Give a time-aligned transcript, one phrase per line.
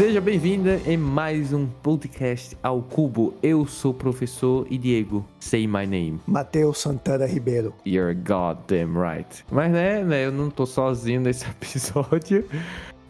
[0.00, 3.34] Seja bem-vinda em mais um podcast ao Cubo.
[3.42, 5.22] Eu sou o professor e Diego.
[5.38, 6.18] Say my name.
[6.26, 7.74] Matheus Santana Ribeiro.
[7.86, 9.44] You're goddamn right.
[9.52, 12.46] Mas né, né, eu não tô sozinho nesse episódio.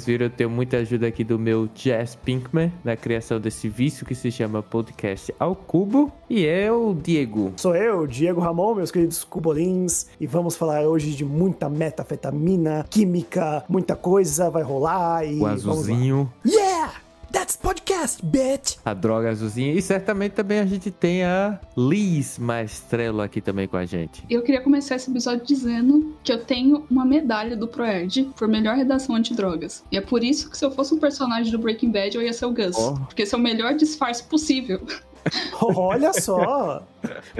[0.00, 4.06] Vocês viram, eu tenho muita ajuda aqui do meu Jazz Pinkman na criação desse vício
[4.06, 6.10] que se chama Podcast ao Cubo.
[6.28, 7.52] E eu, Diego.
[7.58, 13.62] Sou eu, Diego Ramon, meus queridos cubolins, e vamos falar hoje de muita metafetamina, química,
[13.68, 16.94] muita coisa vai rolar e O azulzinho, Yeah!
[17.32, 18.76] That's podcast, bitch!
[18.84, 19.72] a droga azulzinha.
[19.72, 24.24] E certamente também a gente tem a Liz Maestrelo aqui também com a gente.
[24.28, 28.76] Eu queria começar esse episódio dizendo que eu tenho uma medalha do ProErd por melhor
[28.76, 29.84] redação antidrogas.
[29.92, 32.32] E é por isso que se eu fosse um personagem do Breaking Bad, eu ia
[32.32, 32.76] ser o Gus.
[32.76, 32.94] Oh.
[32.94, 34.80] Porque esse é o melhor disfarce possível.
[35.60, 36.82] Olha só!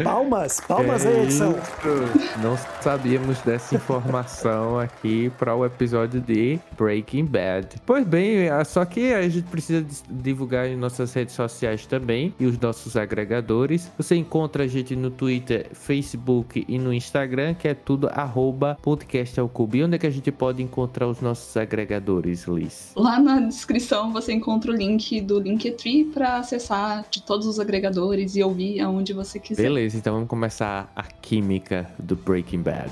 [0.02, 1.52] Palmas, palmas aí, edição.
[1.52, 2.38] Isso.
[2.42, 7.76] Não sabíamos dessa informação aqui para o episódio de Breaking Bad.
[7.84, 12.46] Pois bem, é só que a gente precisa divulgar em nossas redes sociais também e
[12.46, 13.90] os nossos agregadores.
[13.98, 19.38] Você encontra a gente no Twitter, Facebook e no Instagram, que é tudo arroba podcast
[19.38, 19.76] ao cubo.
[19.76, 22.92] E onde é que a gente pode encontrar os nossos agregadores, Liz?
[22.96, 27.69] Lá na descrição você encontra o link do Linktree para acessar de todos os agregadores
[28.36, 29.62] e ouvir aonde você quiser.
[29.62, 32.90] Beleza, então vamos começar a química do Breaking Bad.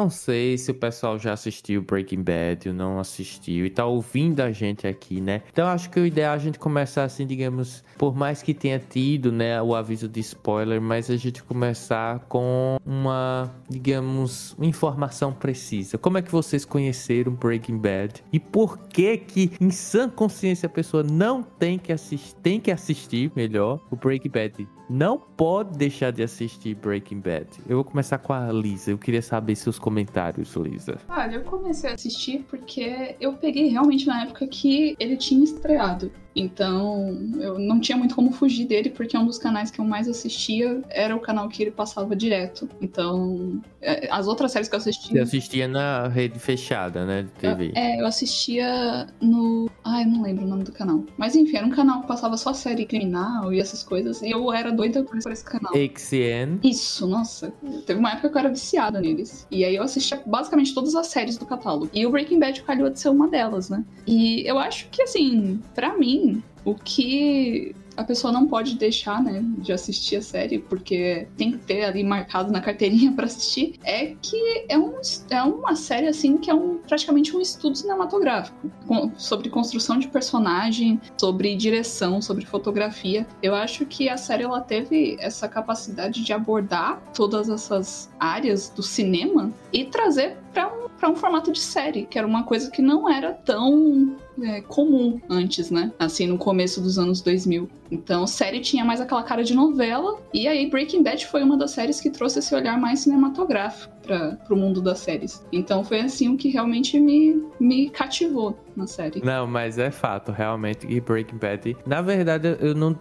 [0.00, 4.40] Não sei se o pessoal já assistiu Breaking Bad ou não assistiu e tá ouvindo
[4.40, 5.42] a gente aqui, né?
[5.52, 8.78] Então acho que o ideal é a gente começar assim, digamos, por mais que tenha
[8.78, 15.98] tido, né, o aviso de spoiler, mas a gente começar com uma, digamos, informação precisa.
[15.98, 20.70] Como é que vocês conheceram Breaking Bad e por que que em sã consciência a
[20.70, 24.79] pessoa não tem que assistir, tem que assistir, melhor, o Breaking Bad?
[24.92, 27.46] Não pode deixar de assistir Breaking Bad.
[27.68, 28.90] Eu vou começar com a Lisa.
[28.90, 30.98] Eu queria saber seus comentários, Lisa.
[31.08, 36.10] Olha, eu comecei a assistir porque eu peguei realmente na época que ele tinha estreado.
[36.34, 40.08] Então, eu não tinha muito como fugir dele, porque um dos canais que eu mais
[40.08, 42.68] assistia era o canal que ele passava direto.
[42.80, 45.12] Então, é, as outras séries que eu assistia.
[45.12, 47.72] Você assistia na rede fechada, né, de TV.
[47.74, 49.70] É, eu assistia no.
[49.84, 51.04] Ai, não lembro o nome do canal.
[51.16, 54.22] Mas enfim, era um canal que passava só série criminal e essas coisas.
[54.22, 55.72] E eu era doida por esse canal.
[55.74, 56.58] XN.
[56.62, 57.52] Isso, nossa.
[57.86, 59.46] Teve uma época que eu era viciada neles.
[59.50, 61.90] E aí eu assistia basicamente todas as séries do catálogo.
[61.92, 63.84] E o Breaking Bad calhou de ser uma delas, né?
[64.06, 66.19] E eu acho que, assim, pra mim,
[66.64, 71.58] o que a pessoa não pode deixar, né, de assistir a série, porque tem que
[71.58, 74.94] ter ali marcado na carteirinha pra assistir, é que é, um,
[75.28, 80.08] é uma série, assim, que é um, praticamente um estudo cinematográfico com- sobre construção de
[80.08, 83.26] personagem, sobre direção, sobre fotografia.
[83.42, 88.82] Eu acho que a série, ela teve essa capacidade de abordar todas essas áreas do
[88.82, 93.08] cinema e trazer pra um, um formato de série, que era uma coisa que não
[93.08, 95.92] era tão é, comum antes, né?
[95.98, 97.68] Assim, no começo dos anos 2000.
[97.90, 101.72] Então, série tinha mais aquela cara de novela, e aí Breaking Bad foi uma das
[101.72, 105.46] séries que trouxe esse olhar mais cinematográfico para pro mundo das séries.
[105.52, 109.22] Então, foi assim o que realmente me, me cativou na série.
[109.24, 111.76] Não, mas é fato, realmente, que Breaking Bad.
[111.86, 112.96] Na verdade, eu não,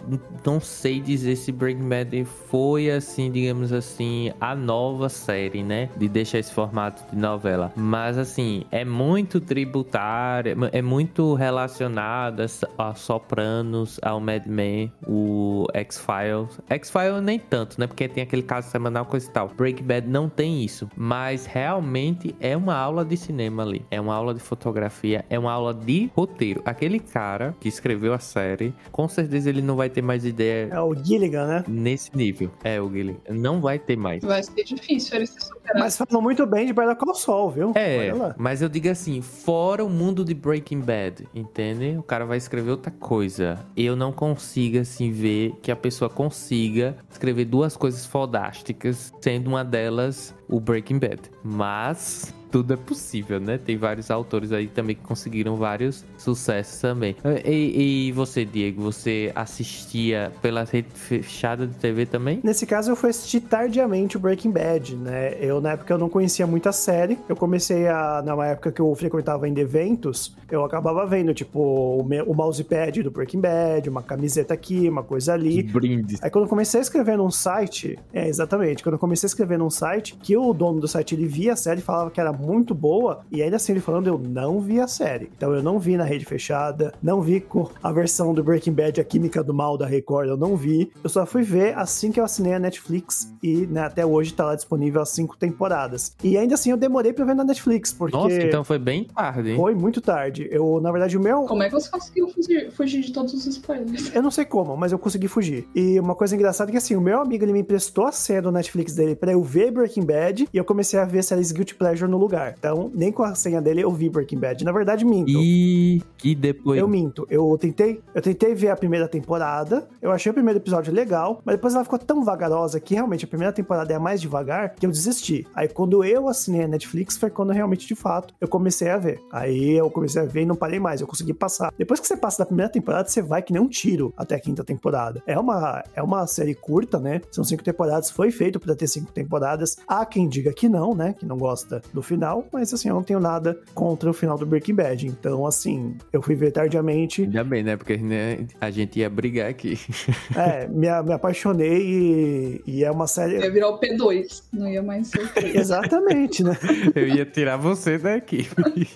[0.45, 5.89] não sei dizer se Breaking Bad foi, assim, digamos assim, a nova série, né?
[5.97, 7.71] De deixar esse formato de novela.
[7.75, 12.45] Mas, assim, é muito tributária, é muito relacionada
[12.77, 16.59] a Sopranos, ao Mad Men, o X-Files.
[16.69, 17.87] X-Files nem tanto, né?
[17.87, 19.47] Porque tem aquele caso semanal, coisa e tal.
[19.49, 20.87] Breaking Bad não tem isso.
[21.01, 23.85] Mas realmente é uma aula de cinema ali.
[23.89, 26.61] É uma aula de fotografia, é uma aula de roteiro.
[26.65, 30.81] Aquele cara que escreveu a série, com certeza ele não vai ter mais ideia É
[30.81, 31.63] o Gilligan, né?
[31.67, 32.51] nesse nível.
[32.63, 33.21] É, o Guilherme.
[33.29, 34.21] Não vai ter mais.
[34.23, 35.79] Vai ser difícil ele se superar.
[35.81, 37.71] Mas falou muito bem de Better Call Saul, viu?
[37.75, 41.95] É, mas eu digo assim, fora o mundo de Breaking Bad, entende?
[41.97, 43.59] O cara vai escrever outra coisa.
[43.77, 49.63] Eu não consigo, assim, ver que a pessoa consiga escrever duas coisas fodásticas, sendo uma
[49.63, 51.19] delas o Breaking Bad.
[51.43, 53.57] Mas tudo é possível, né?
[53.57, 57.15] Tem vários autores aí também que conseguiram vários sucessos também.
[57.45, 62.39] E, e você, Diego, você assistia pela rede fechada de TV também?
[62.43, 65.35] Nesse caso, eu fui assistir tardiamente o Breaking Bad, né?
[65.39, 67.17] Eu, na época, eu não conhecia muito a série.
[67.27, 72.03] Eu comecei a, numa época que eu frequentava em eventos, eu acabava vendo, tipo, o,
[72.03, 75.63] me- o mousepad do Breaking Bad, uma camiseta aqui, uma coisa ali.
[75.63, 76.21] Brindes.
[76.23, 79.57] Aí quando eu comecei a escrever num site, é exatamente, quando eu comecei a escrever
[79.57, 82.31] num site, que o dono do site ele via a série e falava que era
[82.39, 85.29] muito boa, e ainda assim ele falando, eu não vi a série.
[85.35, 89.01] Então eu não vi na rede fechada, não vi com a versão do Breaking Bad,
[89.01, 90.91] a Química do Mal da Record, eu não vi.
[91.03, 94.45] Eu só fui ver assim que eu assinei a Netflix e né, até hoje tá
[94.45, 96.15] lá disponível as cinco temporadas.
[96.23, 99.51] E ainda assim eu demorei pra ver na Netflix, porque Nossa, então foi bem tarde,
[99.51, 99.57] hein?
[99.57, 100.47] foi muito tarde.
[100.51, 101.43] Eu, na verdade, o meu.
[101.43, 104.13] Como é que você conseguiu fugir, fugir de todos os spoilers?
[104.13, 105.67] Eu não sei como, mas eu consegui fugir.
[105.75, 108.41] E uma coisa engraçada é que assim, o meu amigo ele me emprestou a senha
[108.41, 111.75] do Netflix dele pra eu ver Breaking Bad e eu comecei a ver séries Guilty
[111.75, 112.28] Pleasure no lugar.
[112.57, 114.63] Então, nem com a senha dele eu vi Breaking Bad.
[114.63, 115.31] Na verdade, minto.
[115.31, 116.79] E que depois.
[116.79, 117.25] Eu minto.
[117.29, 119.87] Eu tentei, eu tentei ver a primeira temporada.
[120.01, 123.27] Eu achei o primeiro episódio legal, mas depois ela ficou tão vagarosa que realmente a
[123.27, 125.47] primeira temporada é a mais devagar que eu desisti.
[125.53, 129.21] Aí quando eu assinei a Netflix foi quando realmente de fato eu comecei a ver.
[129.31, 131.01] Aí eu comecei a ver e não parei mais.
[131.01, 131.73] Eu consegui passar.
[131.77, 134.39] Depois que você passa da primeira temporada, você vai que nem um tiro até a
[134.39, 135.21] quinta temporada.
[135.25, 137.21] É uma é uma série curta, né?
[137.31, 138.09] São cinco temporadas.
[138.09, 139.77] Foi feito pra ter cinco temporadas.
[139.87, 141.13] Há quem diga que não, né?
[141.13, 142.18] Que não gosta do final,
[142.51, 145.07] mas assim eu não tenho nada contra o final do Breaking Bad.
[145.07, 147.23] Então assim, eu fui ver tardiamente.
[147.23, 147.77] Ainda bem, né?
[147.77, 149.79] Porque né, a gente ia brigar aqui.
[150.35, 153.39] É, me, me apaixonei e, e é uma série.
[153.39, 155.55] Ia virar o P2, não ia mais ser o P3.
[155.57, 156.57] Exatamente, né?
[156.95, 158.47] Eu ia tirar você daqui.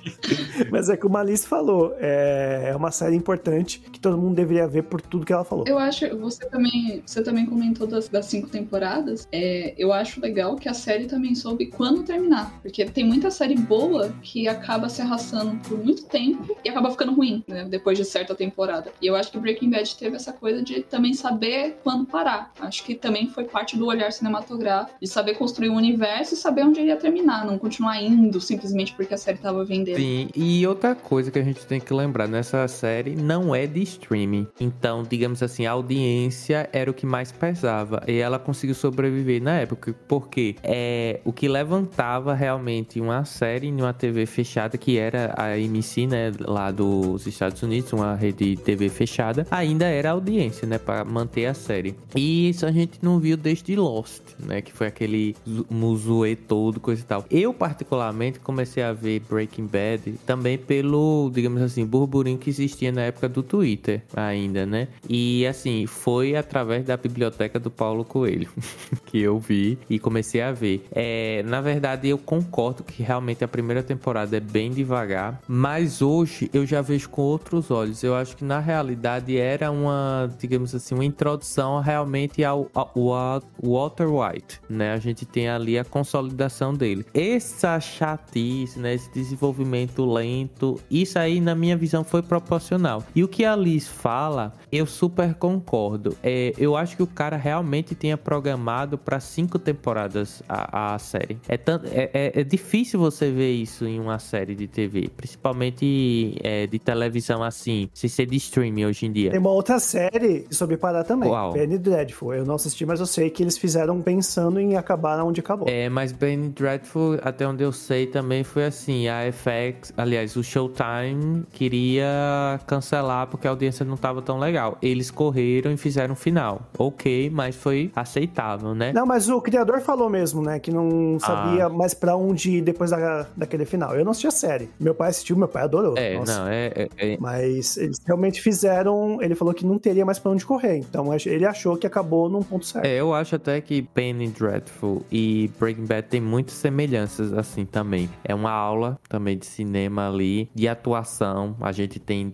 [0.72, 4.68] Mas é que o Malice falou, é, é uma série importante que todo mundo deveria
[4.68, 5.66] ver por tudo que ela falou.
[5.68, 9.28] Eu acho, você também, você também comentou das, das cinco temporadas.
[9.32, 12.60] É, eu acho legal que a série também soube quando terminar.
[12.62, 17.14] Porque tem muita série boa que acaba se arrastando por muito tempo e acaba ficando
[17.14, 17.64] ruim, né?
[17.64, 18.92] Depois de certa temporada.
[19.00, 22.52] E eu acho que Breaking Bad teve essa coisa de também saber quando parar.
[22.60, 26.64] Acho que também foi parte do olhar cinematográfico, de saber construir um universo e saber
[26.64, 29.98] onde ele ia terminar, não continuar indo simplesmente porque a série tava vendendo.
[29.98, 33.84] Sim, e outra coisa que a gente tem que lembrar nessa série não é de
[33.84, 34.48] streaming.
[34.60, 38.02] Então, digamos assim, a audiência era o que mais pesava.
[38.08, 39.94] E ela conseguiu sobreviver na época.
[40.08, 45.54] Porque é, o que levantava realmente uma série em uma TV fechada, que era a
[45.54, 46.32] AMC, né?
[46.40, 50.78] Lá dos Estados Unidos, uma rede TV fechada, ainda era audiência, né?
[50.78, 51.96] Pra manter a série.
[52.16, 54.62] E isso a gente não viu desde Lost, né?
[54.62, 57.26] Que foi aquele zu- muzuê todo, coisa e tal.
[57.30, 63.02] Eu, particularmente, comecei a ver Breaking Bad também pelo, digamos assim, burburinho que existia na
[63.02, 64.88] época do Twitter ainda, né?
[65.10, 68.50] E assim, foi através da biblioteca do Paulo Coelho
[69.06, 70.86] que eu vi e comecei a ver.
[70.92, 76.50] É, na verdade, eu concordo que realmente a primeira temporada é bem devagar, mas hoje
[76.54, 78.04] eu já vejo com outros olhos.
[78.04, 83.44] Eu acho que na realidade era uma, digamos assim, uma introdução realmente ao, ao, ao
[83.62, 84.94] Walter White, né?
[84.94, 87.06] A gente tem ali a consolidação dele.
[87.14, 88.94] Essa chatice, né?
[88.94, 93.04] Esse desenvolvimento lento, isso aí na minha visão foi proporcional.
[93.16, 96.16] E o que a Liz fala, eu super concordo.
[96.22, 101.40] É, eu acho que o cara realmente tinha programado para cinco temporadas a, a série.
[101.48, 106.36] É, tanto, é, é, é difícil você ver isso em uma série de TV, principalmente
[106.44, 109.32] é, de televisão assim, sem ser de streaming hoje em dia.
[109.32, 111.54] Tem uma outra série sobre parar também, Qual?
[111.54, 112.34] Penny Dreadful.
[112.34, 115.68] Eu não assisti, mas eu sei que eles fizeram pensando em acabar onde acabou.
[115.70, 119.08] É, mas Ben Dreadful, até onde eu sei, também foi assim.
[119.08, 124.78] A FX, aliás, o Showtime queria cancelar porque a audiência não tava tão legal.
[124.82, 126.62] Eles correram e fizeram um final.
[126.78, 128.92] Ok, mas foi aceitável, né?
[128.94, 130.60] Não, mas o criador falou mesmo, né?
[130.60, 133.96] Que não sabia mais pra onde ir depois da, daquele final.
[133.96, 134.70] Eu não assisti a série.
[134.80, 135.96] Meu pai assistiu, meu pai adorou.
[135.98, 136.40] É, Nossa.
[136.40, 139.22] não, é, é- é- Mas eles realmente fizeram.
[139.22, 140.78] Ele falou que não teria mais pra onde correr.
[140.78, 142.86] Então ele achou que acabou num ponto certo.
[142.86, 148.10] É, eu acho até que Penny Dreadful e Breaking Bad tem muitas semelhanças assim também.
[148.24, 151.56] É uma aula também de cinema ali, de atuação.
[151.62, 152.34] A gente tem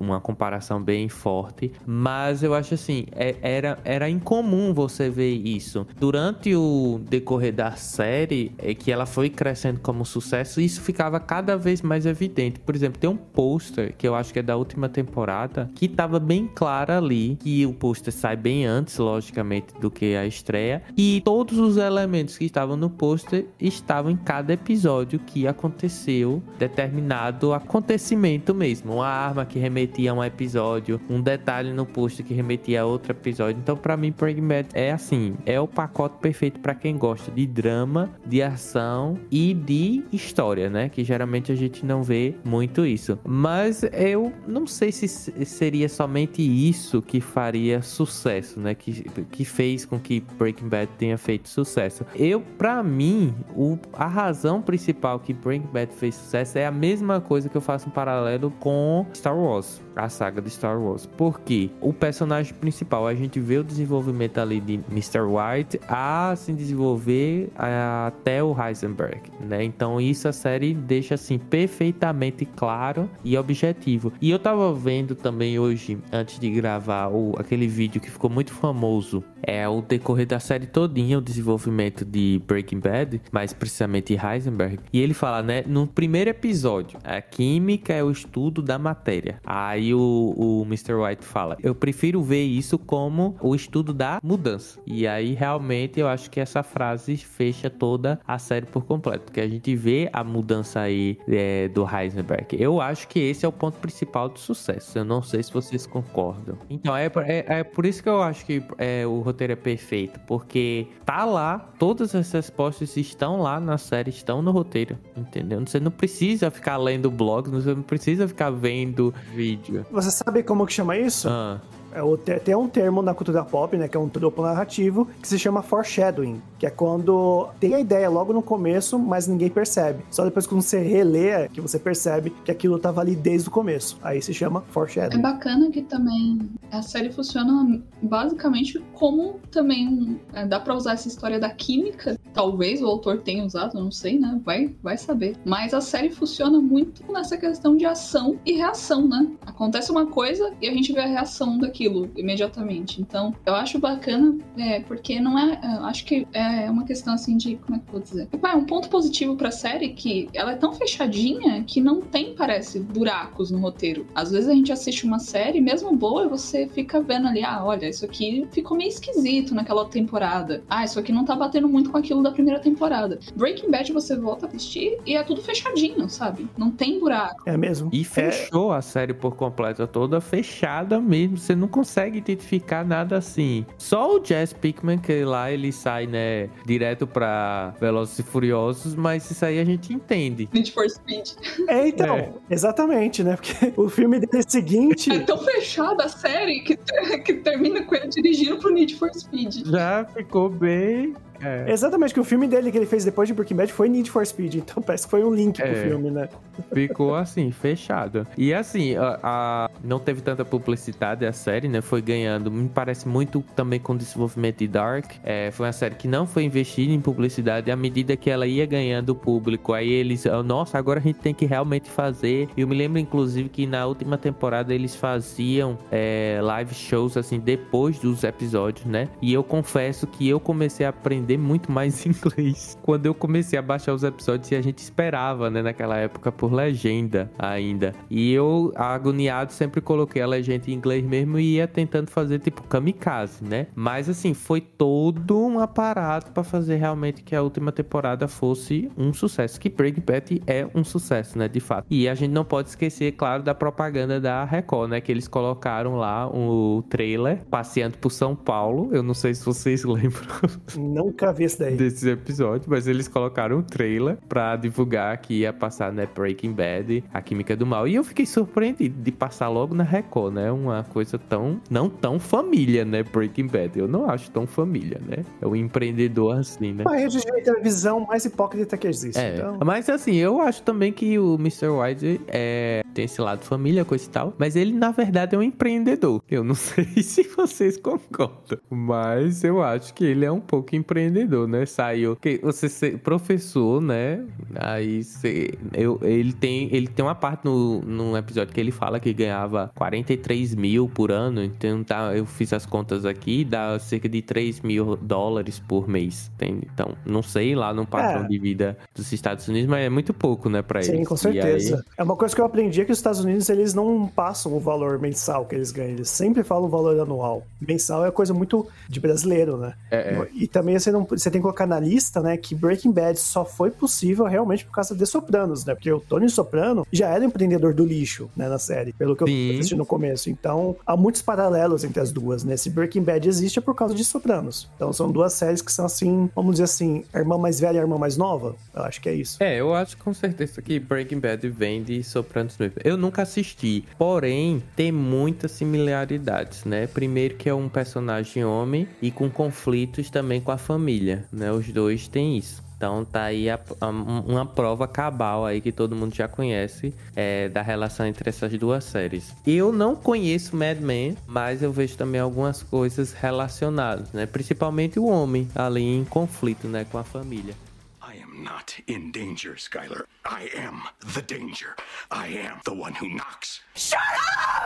[0.00, 5.86] uma comparação bem forte, mas eu acho assim, é- era, era incomum você ver isso.
[5.98, 9.47] Durante o decorrer da série, é que ela foi crescendo
[9.82, 12.60] como sucesso, isso ficava cada vez mais evidente.
[12.60, 16.18] Por exemplo, tem um pôster que eu acho que é da última temporada, que tava
[16.18, 21.22] bem claro ali, que o pôster sai bem antes, logicamente, do que a estreia, e
[21.24, 28.54] todos os elementos que estavam no pôster estavam em cada episódio que aconteceu determinado acontecimento
[28.54, 28.94] mesmo.
[28.94, 33.12] Uma arma que remetia a um episódio, um detalhe no pôster que remetia a outro
[33.12, 33.60] episódio.
[33.60, 38.10] Então, pra mim, Bad é assim, é o pacote perfeito pra quem gosta de drama,
[38.26, 40.88] de ação e de história, né?
[40.88, 43.18] Que geralmente a gente não vê muito isso.
[43.24, 48.74] Mas eu não sei se se- seria somente isso que faria sucesso, né?
[48.74, 52.04] Que, que fez com que Breaking Bad tenha feito sucesso.
[52.14, 57.20] Eu, pra mim, o, a razão principal que Breaking Bad fez sucesso é a mesma
[57.20, 61.06] coisa que eu faço um paralelo com Star Wars, a saga de Star Wars.
[61.16, 65.20] Porque o personagem principal, a gente vê o desenvolvimento ali de Mr.
[65.22, 69.64] White a se desenvolver até o Heisenberg, né?
[69.64, 74.12] Então isso a série deixa assim perfeitamente claro e objetivo.
[74.20, 78.52] E eu tava vendo também hoje, antes de gravar o, aquele vídeo que ficou muito
[78.52, 84.78] famoso, é o decorrer da série todinha, o desenvolvimento de Breaking Bad, mais precisamente Heisenberg.
[84.92, 89.40] E ele fala, né, no primeiro episódio, a química é o estudo da matéria.
[89.44, 90.94] Aí o, o Mr.
[90.94, 94.78] White fala, eu prefiro ver isso como o estudo da mudança.
[94.86, 99.40] E aí realmente eu acho que essa frase fecha toda a série por completo, porque
[99.40, 102.56] a gente vê a mudança aí é, do Heisenberg.
[102.60, 104.98] Eu acho que esse é o ponto principal do sucesso.
[104.98, 106.56] Eu não sei se vocês concordam.
[106.70, 109.56] Então é, por- é, é por isso que eu acho que é, o roteiro é
[109.56, 115.60] perfeito, porque tá lá, todas as respostas estão lá na série, estão no roteiro, entendeu?
[115.66, 119.84] Você não precisa ficar lendo blogs, você não precisa ficar vendo vídeo.
[119.90, 121.28] Você sabe como que chama isso?
[121.28, 121.60] Ah,
[121.92, 125.62] É um termo na cultura pop, né, que é um tropo narrativo, que se chama
[125.62, 130.04] foreshadowing, que é quando tem a ideia logo no começo, mas ninguém percebe.
[130.10, 133.50] Só depois quando você relê é que você percebe que aquilo tava ali desde o
[133.50, 133.98] começo.
[134.02, 135.22] Aí se chama É foreshadowing.
[135.22, 136.38] bacana que também
[136.70, 142.18] a série funciona basicamente como também é, dá pra usar essa história da química.
[142.34, 144.40] Talvez o autor tenha usado, não sei, né?
[144.44, 145.36] Vai, vai saber.
[145.44, 149.28] Mas a série funciona muito nessa questão de ação e reação, né?
[149.46, 153.00] Acontece uma coisa e a gente vê a reação daquilo imediatamente.
[153.00, 155.60] Então, eu acho bacana, é, porque não é.
[155.62, 157.56] é, Acho que é uma questão assim de.
[157.56, 158.26] Como é que eu vou dizer?
[158.26, 162.34] Tipo, é um ponto positivo pra série que ela é tão fechadinha que não tem,
[162.34, 164.06] parece, buracos no roteiro.
[164.14, 167.64] Às vezes a gente assiste uma série, mesmo boa, e você fica vendo ali, ah,
[167.64, 170.62] olha, isso aqui ficou meio esquisito naquela temporada.
[170.68, 173.18] Ah, isso aqui não tá batendo muito com aquilo da primeira temporada.
[173.36, 176.48] Breaking Bad você volta a assistir e é tudo fechadinho, sabe?
[176.56, 177.42] Não tem buraco.
[177.46, 177.90] É mesmo?
[177.92, 181.36] E fechou a série por completo, toda fechada mesmo.
[181.36, 183.64] Você não consegue identificar nada assim.
[183.76, 189.30] Só o Jazz Pickman, que lá ele sai, né, direto pra Velozes e Furiosos, mas
[189.30, 190.48] isso aí a gente entende.
[190.52, 191.30] Need for Speed.
[191.68, 192.32] É, então, É.
[192.50, 193.36] exatamente, né?
[193.36, 195.12] Porque o filme dele seguinte.
[195.12, 196.76] É tão fechada a série que,
[197.24, 199.66] que termina com ele dirigindo pro Need for Speed.
[199.66, 201.14] Já ficou bem.
[201.40, 201.70] É.
[201.70, 204.24] Exatamente, que o filme dele que ele fez depois de Breaking Bad foi Need for
[204.26, 205.74] Speed, então parece que foi um link pro É.
[205.88, 206.28] filme, né?
[206.72, 208.26] Ficou assim, fechado.
[208.36, 211.80] E assim, a, a- não teve tanta publicidade a série, né?
[211.80, 212.50] Foi ganhando.
[212.50, 215.12] Me parece muito também com o desenvolvimento de Dark.
[215.22, 217.70] É, foi uma série que não foi investida em publicidade.
[217.70, 221.32] À medida que ela ia ganhando público, aí eles, ah, nossa, agora a gente tem
[221.34, 222.48] que realmente fazer.
[222.56, 227.98] Eu me lembro, inclusive, que na última temporada eles faziam é, live shows assim depois
[227.98, 229.08] dos episódios, né?
[229.22, 233.62] E eu confesso que eu comecei a aprender muito mais inglês quando eu comecei a
[233.62, 237.94] baixar os episódios a gente esperava, né, naquela época por legenda ainda.
[238.10, 242.62] E eu, agoniado, sempre coloquei a legenda em inglês mesmo e ia tentando fazer tipo
[242.62, 243.66] kamikaze, né?
[243.74, 249.12] Mas assim, foi todo um aparato pra fazer realmente que a última temporada fosse um
[249.12, 249.60] sucesso.
[249.60, 251.86] Que Breaking Bad é um sucesso, né, de fato.
[251.90, 255.96] E a gente não pode esquecer, claro, da propaganda da Record, né, que eles colocaram
[255.96, 258.90] lá o trailer passeando por São Paulo.
[258.92, 260.28] Eu não sei se vocês lembram.
[260.76, 261.74] Não Nunca vi isso daí.
[261.74, 267.02] desses episódios, mas eles colocaram um trailer pra divulgar que ia passar, né, Breaking Bad,
[267.12, 267.88] A Química do Mal.
[267.88, 270.52] E eu fiquei surpreendido de passar logo na Record, né?
[270.52, 273.76] Uma coisa tão, não tão família, né, Breaking Bad.
[273.76, 275.24] Eu não acho tão família, né?
[275.40, 276.84] É um empreendedor assim, né?
[276.86, 279.18] Uma rede de televisão mais hipócrita que existe.
[279.18, 281.68] É, Então, mas assim, eu acho também que o Mr.
[281.68, 285.42] White é, tem esse lado família, coisa e tal, mas ele na verdade é um
[285.42, 286.22] empreendedor.
[286.30, 291.07] Eu não sei se vocês concordam, mas eu acho que ele é um pouco empreendedor,
[291.10, 291.64] né?
[291.66, 294.24] Saiu, que você ser professor, né?
[294.56, 298.98] Aí você, eu, ele tem, ele tem uma parte no, no episódio que ele fala
[299.00, 304.08] que ganhava 43 mil por ano, então tá, eu fiz as contas aqui, dá cerca
[304.08, 306.66] de 3 mil dólares por mês, entende?
[306.72, 308.28] Então, não sei lá no padrão É.
[308.28, 311.08] de vida dos Estados Unidos, mas é muito pouco, né, pra Sim, eles.
[311.08, 311.76] com certeza.
[311.76, 314.52] aí- É uma coisa que eu aprendi é que os Estados Unidos eles não passam
[314.54, 317.46] o valor mensal que eles ganham, eles sempre falam o valor anual.
[317.60, 319.74] Mensal é coisa muito de brasileiro, né?
[319.90, 320.28] É, é.
[320.34, 323.44] E também você, não, você tem que colocar na lista, né, que Breaking Bad só
[323.44, 325.74] foi possível realmente por causa de Sopranos, né?
[325.74, 329.48] Porque o Tony Soprano já era empreendedor do lixo, né, na série, pelo que Sim.
[329.48, 330.30] eu assisti no começo.
[330.30, 332.56] Então, há muitos paralelos entre as duas, né?
[332.56, 334.68] Se Breaking Bad existe é por causa de Sopranos.
[334.76, 337.78] Então, são duas séries que são assim, vamos dizer assim, a irmã mais velha e
[337.78, 338.54] a irmã mais nova.
[338.74, 339.42] Eu acho que é isso.
[339.42, 342.76] É, eu acho com certeza que Breaking Bad vem de Sopranos mesmo.
[342.84, 346.86] Eu nunca assisti, porém tem muitas similaridades, né?
[346.86, 350.87] Primeiro que é um personagem homem e com conflitos também com a família,
[351.32, 351.52] né?
[351.52, 352.62] Os dois têm isso.
[352.76, 357.48] Então tá aí a- a- uma prova cabal aí que todo mundo já conhece é,
[357.48, 359.34] da relação entre essas duas séries.
[359.44, 364.26] Eu não conheço Mad Men, mas eu vejo também algumas coisas relacionadas, né?
[364.26, 367.54] Principalmente o homem ali em conflito, né, com a família.
[368.00, 370.04] I am not in danger, Skylar.
[370.24, 370.82] I am
[371.14, 371.74] the danger.
[372.12, 373.60] I am the one who knocks.
[373.74, 373.98] Shut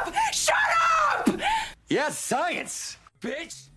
[0.06, 0.12] up!
[0.32, 0.54] Shut
[1.30, 1.42] up!
[1.90, 3.71] Yes, science, bitch!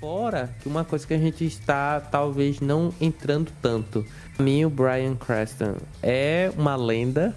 [0.00, 4.06] Fora que uma coisa que a gente está talvez não entrando tanto.
[4.36, 7.34] Pra mim, o Brian Cranston é uma lenda.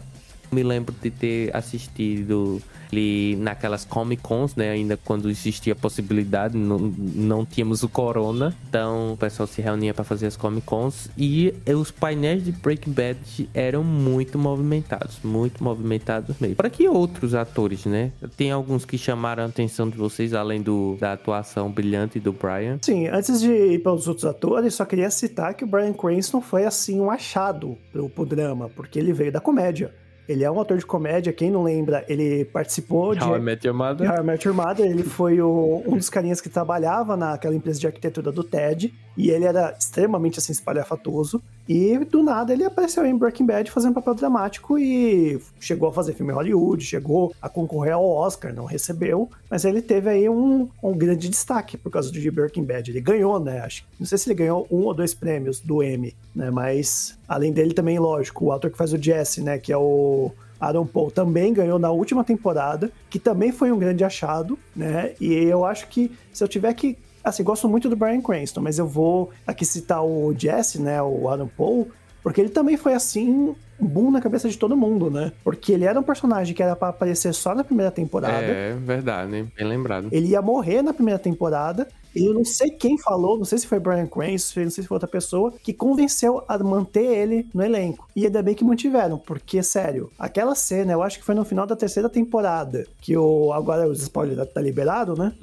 [0.51, 2.62] Me lembro de ter assistido
[2.92, 4.72] ele naquelas Comic Cons, né?
[4.72, 8.56] Ainda quando existia a possibilidade, não, não tínhamos o Corona.
[8.70, 11.10] Então o pessoal se reunia para fazer as Comic Cons.
[11.18, 15.20] E os painéis de Breaking Bad eram muito movimentados.
[15.24, 16.56] Muito movimentados mesmo.
[16.56, 18.12] Para que outros atores, né?
[18.36, 22.80] Tem alguns que chamaram a atenção de vocês, além do, da atuação brilhante do Brian.
[22.82, 26.42] Sim, antes de ir para os outros atores, só queria citar que o Brian Cranston
[26.42, 29.94] foi assim um achado pro, pro drama, porque ele veio da comédia.
[30.32, 33.68] Ele é um ator de comédia, quem não lembra, ele participou de How I Met
[33.68, 34.10] Your Mother.
[34.10, 37.80] How I Met Your Mother, ele foi o- um dos carinhas que trabalhava naquela empresa
[37.80, 43.06] de arquitetura do TED, e ele era extremamente assim espalhafatoso, e do nada ele apareceu
[43.06, 47.48] em Breaking Bad fazendo papel dramático e chegou a fazer filme em Hollywood, chegou a
[47.48, 52.12] concorrer ao Oscar, não recebeu, mas ele teve aí um, um grande destaque por causa
[52.12, 52.92] de Breaking Bad.
[52.92, 53.62] Ele ganhou, né?
[53.62, 56.51] Acho, não sei se ele ganhou um ou dois prêmios do Emmy, né?
[56.51, 59.57] Mas além dele também, lógico, o ator que faz o Jesse, né?
[59.57, 64.03] Que é o Aaron Paul também ganhou na última temporada, que também foi um grande
[64.03, 65.14] achado, né?
[65.22, 66.98] E eu acho que se eu tiver que.
[67.24, 71.01] Assim, gosto muito do Brian Cranston, mas eu vou aqui citar o Jesse, né?
[71.01, 71.88] O Aaron Paul,
[72.24, 73.55] porque ele também foi assim.
[73.79, 75.31] Um boom na cabeça de todo mundo, né?
[75.44, 78.46] Porque ele era um personagem que era pra aparecer só na primeira temporada.
[78.46, 79.51] É, verdade, hein?
[79.57, 80.07] bem lembrado.
[80.12, 81.88] Ele ia morrer na primeira temporada.
[82.16, 84.88] E eu não sei quem falou, não sei se foi Brian Cranston, não sei se
[84.88, 88.08] foi outra pessoa, que convenceu a manter ele no elenco.
[88.16, 91.66] E ainda bem que mantiveram, porque, sério, aquela cena, eu acho que foi no final
[91.66, 93.52] da terceira temporada, que o.
[93.54, 95.34] Agora os spoilers tá liberado, né?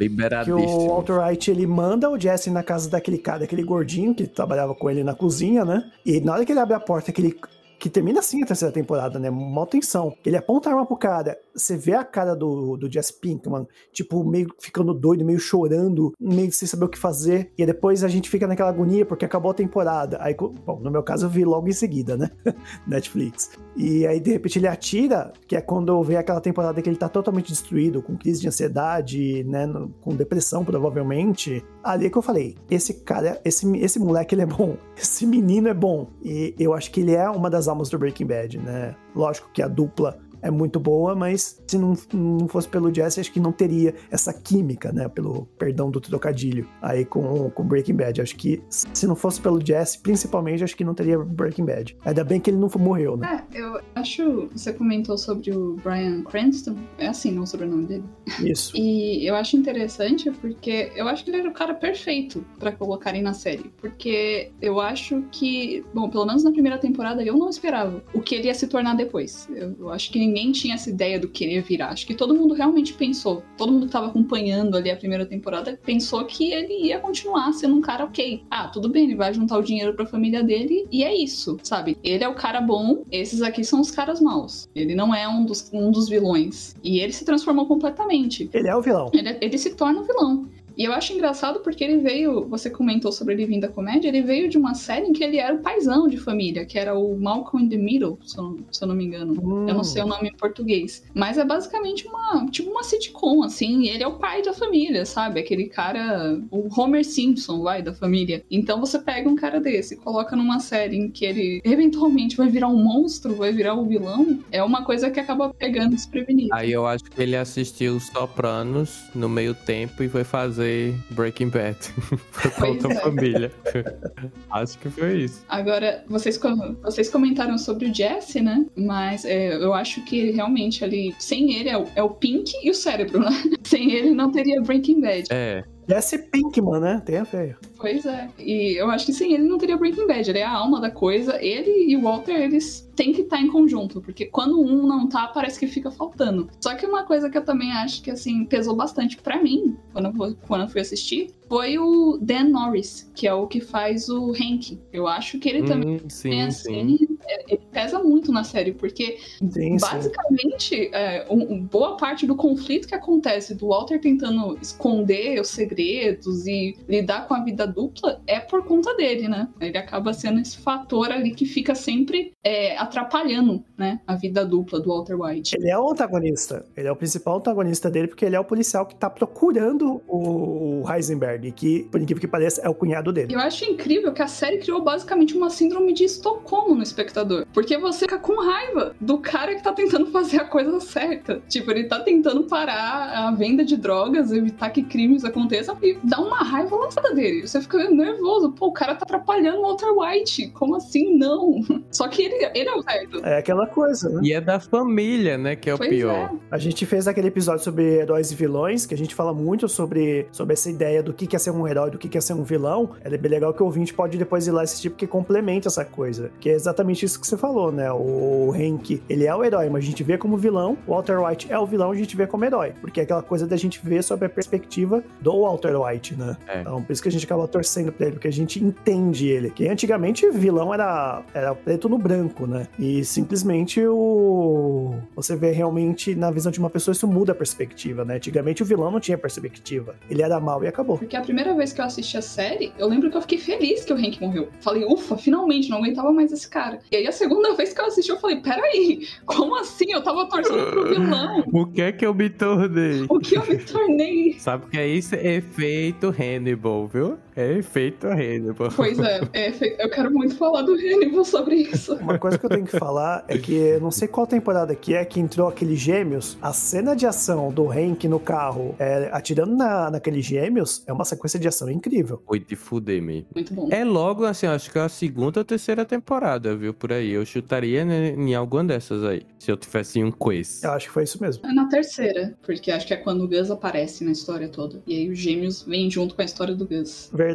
[0.44, 0.88] Que o.
[0.88, 4.90] Walter White ele manda o Jesse na casa daquele cara, daquele gordinho que trabalhava com
[4.90, 5.90] ele na cozinha, né?
[6.04, 7.36] E na hora que ele abre a porta, aquele.
[7.78, 9.30] Que termina assim a terceira temporada, né?
[9.30, 10.14] Mó tensão.
[10.24, 11.38] Ele aponta a arma pro cara.
[11.54, 16.50] Você vê a cara do, do Jesse Pinkman, tipo, meio ficando doido, meio chorando, meio
[16.52, 17.52] sem saber o que fazer.
[17.56, 20.18] E depois a gente fica naquela agonia porque acabou a temporada.
[20.20, 22.30] Aí, bom, no meu caso eu vi logo em seguida, né?
[22.86, 23.50] Netflix.
[23.76, 26.96] E aí, de repente, ele atira, que é quando eu vejo aquela temporada que ele
[26.96, 29.66] tá totalmente destruído, com crise de ansiedade, né?
[30.00, 31.64] Com depressão, provavelmente.
[31.82, 34.76] Ali é que eu falei: esse cara, esse, esse moleque, ele é bom.
[34.96, 36.08] Esse menino é bom.
[36.22, 38.96] E eu acho que ele é uma das almas do Breaking Bad, né?
[39.14, 43.32] Lógico que a dupla é muito boa, mas se não, não fosse pelo Jesse, acho
[43.32, 45.08] que não teria essa química, né?
[45.08, 48.20] Pelo perdão do trocadilho aí com, com Breaking Bad.
[48.20, 51.96] Acho que se não fosse pelo Jesse, principalmente, acho que não teria Breaking Bad.
[52.04, 53.44] Ainda bem que ele não morreu, né?
[53.52, 54.48] É, eu acho.
[54.52, 56.76] Você comentou sobre o Brian Cranston.
[56.98, 58.04] É assim, não o sobrenome dele.
[58.40, 58.76] Isso.
[58.76, 63.22] E eu acho interessante porque eu acho que ele era o cara perfeito pra colocarem
[63.22, 63.72] na série.
[63.78, 68.34] Porque eu acho que, bom, pelo menos na primeira temporada eu não esperava o que
[68.34, 69.48] ele ia se tornar depois.
[69.50, 71.88] Eu, eu acho que ninguém tinha essa ideia do querer virar.
[71.88, 73.42] Acho que todo mundo realmente pensou.
[73.56, 77.74] Todo mundo que tava acompanhando ali a primeira temporada pensou que ele ia continuar sendo
[77.74, 78.42] um cara ok.
[78.50, 81.96] Ah, tudo bem, ele vai juntar o dinheiro pra família dele e é isso, sabe?
[82.04, 84.68] Ele é o cara bom, esses aqui são os caras maus.
[84.74, 86.74] Ele não é um dos, um dos vilões.
[86.82, 88.48] E ele se transformou completamente.
[88.52, 89.10] Ele é o vilão.
[89.12, 90.48] Ele, ele se torna um vilão.
[90.78, 94.22] E eu acho engraçado porque ele veio, você comentou sobre ele vindo da comédia, ele
[94.22, 97.18] veio de uma série em que ele era o paizão de família, que era o
[97.18, 99.32] Malcolm in the Middle, se eu não, se eu não me engano.
[99.32, 99.68] Hum.
[99.68, 101.04] Eu não sei o nome em português.
[101.12, 105.40] Mas é basicamente uma, tipo uma sitcom, assim, ele é o pai da família, sabe?
[105.40, 108.44] Aquele cara, o Homer Simpson, vai, da família.
[108.48, 112.68] Então você pega um cara desse, coloca numa série em que ele eventualmente vai virar
[112.68, 116.50] um monstro, vai virar um vilão, é uma coisa que acaba pegando desprevenido.
[116.52, 120.67] Aí eu acho que ele assistiu os Sopranos no meio tempo e foi fazer
[121.10, 121.78] Breaking Bad
[122.58, 123.00] Pois outra é.
[123.00, 123.52] família.
[124.50, 125.44] acho que foi isso.
[125.48, 126.38] Agora, vocês,
[126.82, 128.66] vocês comentaram sobre o Jesse, né?
[128.76, 132.70] Mas é, eu acho que realmente ali, sem ele é o, é o Pink e
[132.70, 133.30] o cérebro, né?
[133.62, 135.24] Sem ele não teria Breaking Bad.
[135.30, 137.02] É, Jesse Pinkman, né?
[137.04, 137.56] Tem a feia.
[137.78, 138.28] Pois é.
[138.38, 140.28] E eu acho que sem ele não teria Breaking Bad.
[140.28, 141.42] Ele é a alma da coisa.
[141.42, 145.28] Ele e o Walter, eles têm que estar em conjunto, porque quando um não tá,
[145.28, 146.48] parece que fica faltando.
[146.60, 150.06] Só que uma coisa que eu também acho que, assim, pesou bastante pra mim, quando
[150.24, 154.32] eu, quando eu fui assistir, foi o Dan Norris, que é o que faz o
[154.32, 154.78] Hank.
[154.92, 157.18] Eu acho que ele também, hum, sim, assim, sim.
[157.26, 159.78] é- ele pesa muito na série, porque Sim, sim.
[159.80, 166.46] Basicamente, é, um- boa parte do conflito que acontece do Walter tentando esconder os segredos
[166.48, 169.48] e lidar com a vida dupla é por conta dele, né?
[169.60, 174.80] Ele acaba sendo esse fator ali que fica sempre é, atrapalhando, né, a vida dupla
[174.80, 175.56] do Walter White.
[175.56, 176.64] Ele é o antagonista.
[176.76, 180.82] Ele é o principal antagonista dele, porque ele é o policial que tá procurando o
[180.90, 183.34] Heisenberg, que, por incrível que pareça, é o cunhado dele.
[183.34, 187.46] Eu acho incrível que a série criou basicamente uma síndrome de Estocolmo no espectador.
[187.52, 191.42] Porque você fica com raiva do cara que tá tentando fazer a coisa certa.
[191.48, 196.20] Tipo, ele tá tentando parar a venda de drogas, evitar que crimes aconteçam e dá
[196.20, 197.46] uma raiva lançada dele.
[197.46, 198.52] Você fica nervoso.
[198.52, 200.48] Pô, o cara tá atrapalhando o Walter White.
[200.50, 201.16] Como assim?
[201.16, 201.60] Não.
[201.90, 203.24] Só que ele, ele é o certo.
[203.24, 204.20] É aquela coisa, né?
[204.22, 205.56] E é da família, né?
[205.56, 206.14] Que é o Pois pior.
[206.14, 206.30] é.
[206.50, 210.26] A gente fez aquele episódio sobre heróis e vilões, que a gente fala muito sobre,
[210.32, 212.34] sobre essa ideia do que que é ser um herói, do que que é ser
[212.34, 212.90] um vilão.
[213.02, 216.30] É bem legal que o ouvinte pode depois ir lá assistir, porque complementa essa coisa.
[216.40, 217.90] Que é exatamente isso que você falou, né?
[217.92, 220.76] O Hank, ele é o herói, mas a gente vê como vilão.
[220.86, 222.74] O Walter White é o vilão, a gente vê como herói.
[222.80, 226.36] Porque é aquela coisa da gente ver sobre a perspectiva do Walter White, né?
[226.46, 226.60] É.
[226.60, 229.50] Então, por isso que a gente acaba torcendo pra ele, porque a gente entende ele.
[229.50, 232.66] Que antigamente vilão era, era preto no branco, né?
[232.78, 234.94] E simplesmente o.
[235.16, 238.16] Você vê realmente na visão de uma pessoa, isso muda a perspectiva, né?
[238.16, 239.96] Antigamente o vilão não tinha perspectiva.
[240.10, 240.98] Ele era mal e acabou.
[240.98, 243.84] Porque a primeira vez que eu assisti a série, eu lembro que eu fiquei feliz
[243.84, 244.48] que o Hank morreu.
[244.60, 246.78] Falei, ufa, finalmente, não aguentava mais esse cara.
[246.90, 249.86] E aí a segunda vez que eu assisti, eu falei, peraí, como assim?
[249.90, 251.44] Eu tava torcendo pro vilão.
[251.58, 253.04] O que é que eu me tornei?
[253.08, 254.34] O que eu me tornei?
[254.38, 255.14] Sabe que é isso?
[255.14, 257.18] É efeito Hannibal, viu?
[257.38, 258.68] É efeito Hannibal.
[258.74, 261.94] Pois é, é, eu quero muito falar do Hannibal sobre isso.
[261.94, 264.92] Uma coisa que eu tenho que falar é que eu não sei qual temporada que
[264.92, 266.36] é que entrou aqueles gêmeos.
[266.42, 271.04] A cena de ação do Hank no carro é, atirando na, naqueles gêmeos é uma
[271.04, 272.20] sequência de ação incrível.
[272.26, 273.28] Foi de fuder mesmo.
[273.32, 273.68] Muito bom.
[273.70, 276.74] É logo, assim, acho que é a segunda ou terceira temporada, viu?
[276.74, 277.12] Por aí.
[277.12, 279.22] Eu chutaria né, em alguma dessas aí.
[279.38, 280.64] Se eu tivesse um quiz.
[280.64, 281.46] Eu acho que foi isso mesmo.
[281.46, 284.82] É na terceira, porque acho que é quando o Gus aparece na história toda.
[284.84, 287.08] E aí os gêmeos vêm junto com a história do Gus.
[287.12, 287.27] Verdade.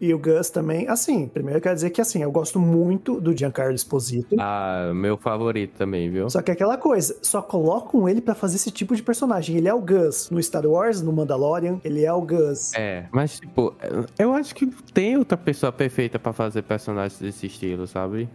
[0.00, 3.36] E o Gus também, assim, primeiro eu quero dizer que assim, eu gosto muito do
[3.36, 4.36] Giancarlo Esposito.
[4.38, 6.28] Ah, meu favorito também, viu?
[6.30, 9.56] Só que é aquela coisa, só colocam ele pra fazer esse tipo de personagem.
[9.56, 12.72] Ele é o Gus no Star Wars, no Mandalorian, ele é o Gus.
[12.74, 13.74] É, mas tipo,
[14.18, 18.28] eu acho que tem outra pessoa perfeita pra fazer personagens desse estilo, sabe?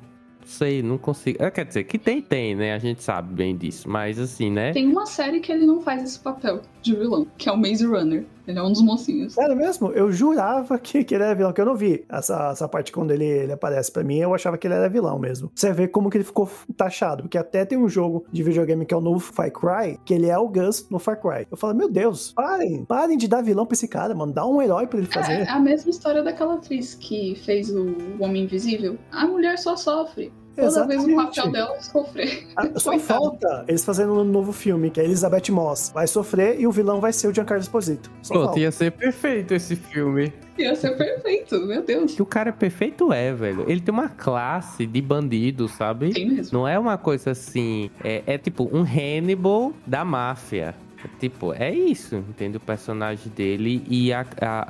[0.43, 1.41] Não sei, não consigo.
[1.41, 2.73] É, quer dizer, que tem, tem, né?
[2.73, 3.89] A gente sabe bem disso.
[3.89, 4.73] Mas assim, né?
[4.73, 7.85] Tem uma série que ele não faz esse papel de vilão, que é o Maze
[7.85, 8.25] Runner.
[8.47, 9.33] Ele é um dos mocinhos.
[9.33, 9.91] Sério mesmo?
[9.91, 13.11] Eu jurava que, que ele era vilão, que eu não vi essa, essa parte quando
[13.11, 15.51] ele, ele aparece pra mim, eu achava que ele era vilão mesmo.
[15.55, 18.93] Você vê como que ele ficou taxado, porque até tem um jogo de videogame que
[18.93, 21.47] é o novo Far Cry, que ele é o Gus no Far Cry.
[21.49, 24.61] Eu falo, meu Deus, parem, parem de dar vilão pra esse cara, mano, dá um
[24.61, 25.33] herói pra ele É, fazer.
[25.33, 28.97] é a mesma história daquela atriz que fez o Homem Invisível.
[29.11, 30.31] A mulher só sofre.
[30.55, 31.35] Toda vez o Exatamente.
[31.35, 32.47] papel dela é sofrer.
[32.55, 35.91] Ah, Só falta eles fazendo um novo filme, que é Elizabeth Moss.
[35.93, 38.11] Vai sofrer e o vilão vai ser o Giancarlo Esposito.
[38.21, 38.59] Só Pronto, falta.
[38.59, 40.31] ia ser perfeito esse filme.
[40.57, 42.13] Ia ser perfeito, meu Deus.
[42.13, 43.65] Que o cara é perfeito é, velho.
[43.67, 46.11] Ele tem uma classe de bandido, sabe?
[46.13, 46.59] Tem mesmo.
[46.59, 47.89] Não é uma coisa assim.
[48.03, 50.75] É, é tipo um Hannibal da máfia.
[51.19, 52.57] Tipo, é isso, entende?
[52.57, 54.65] O personagem dele e a, a,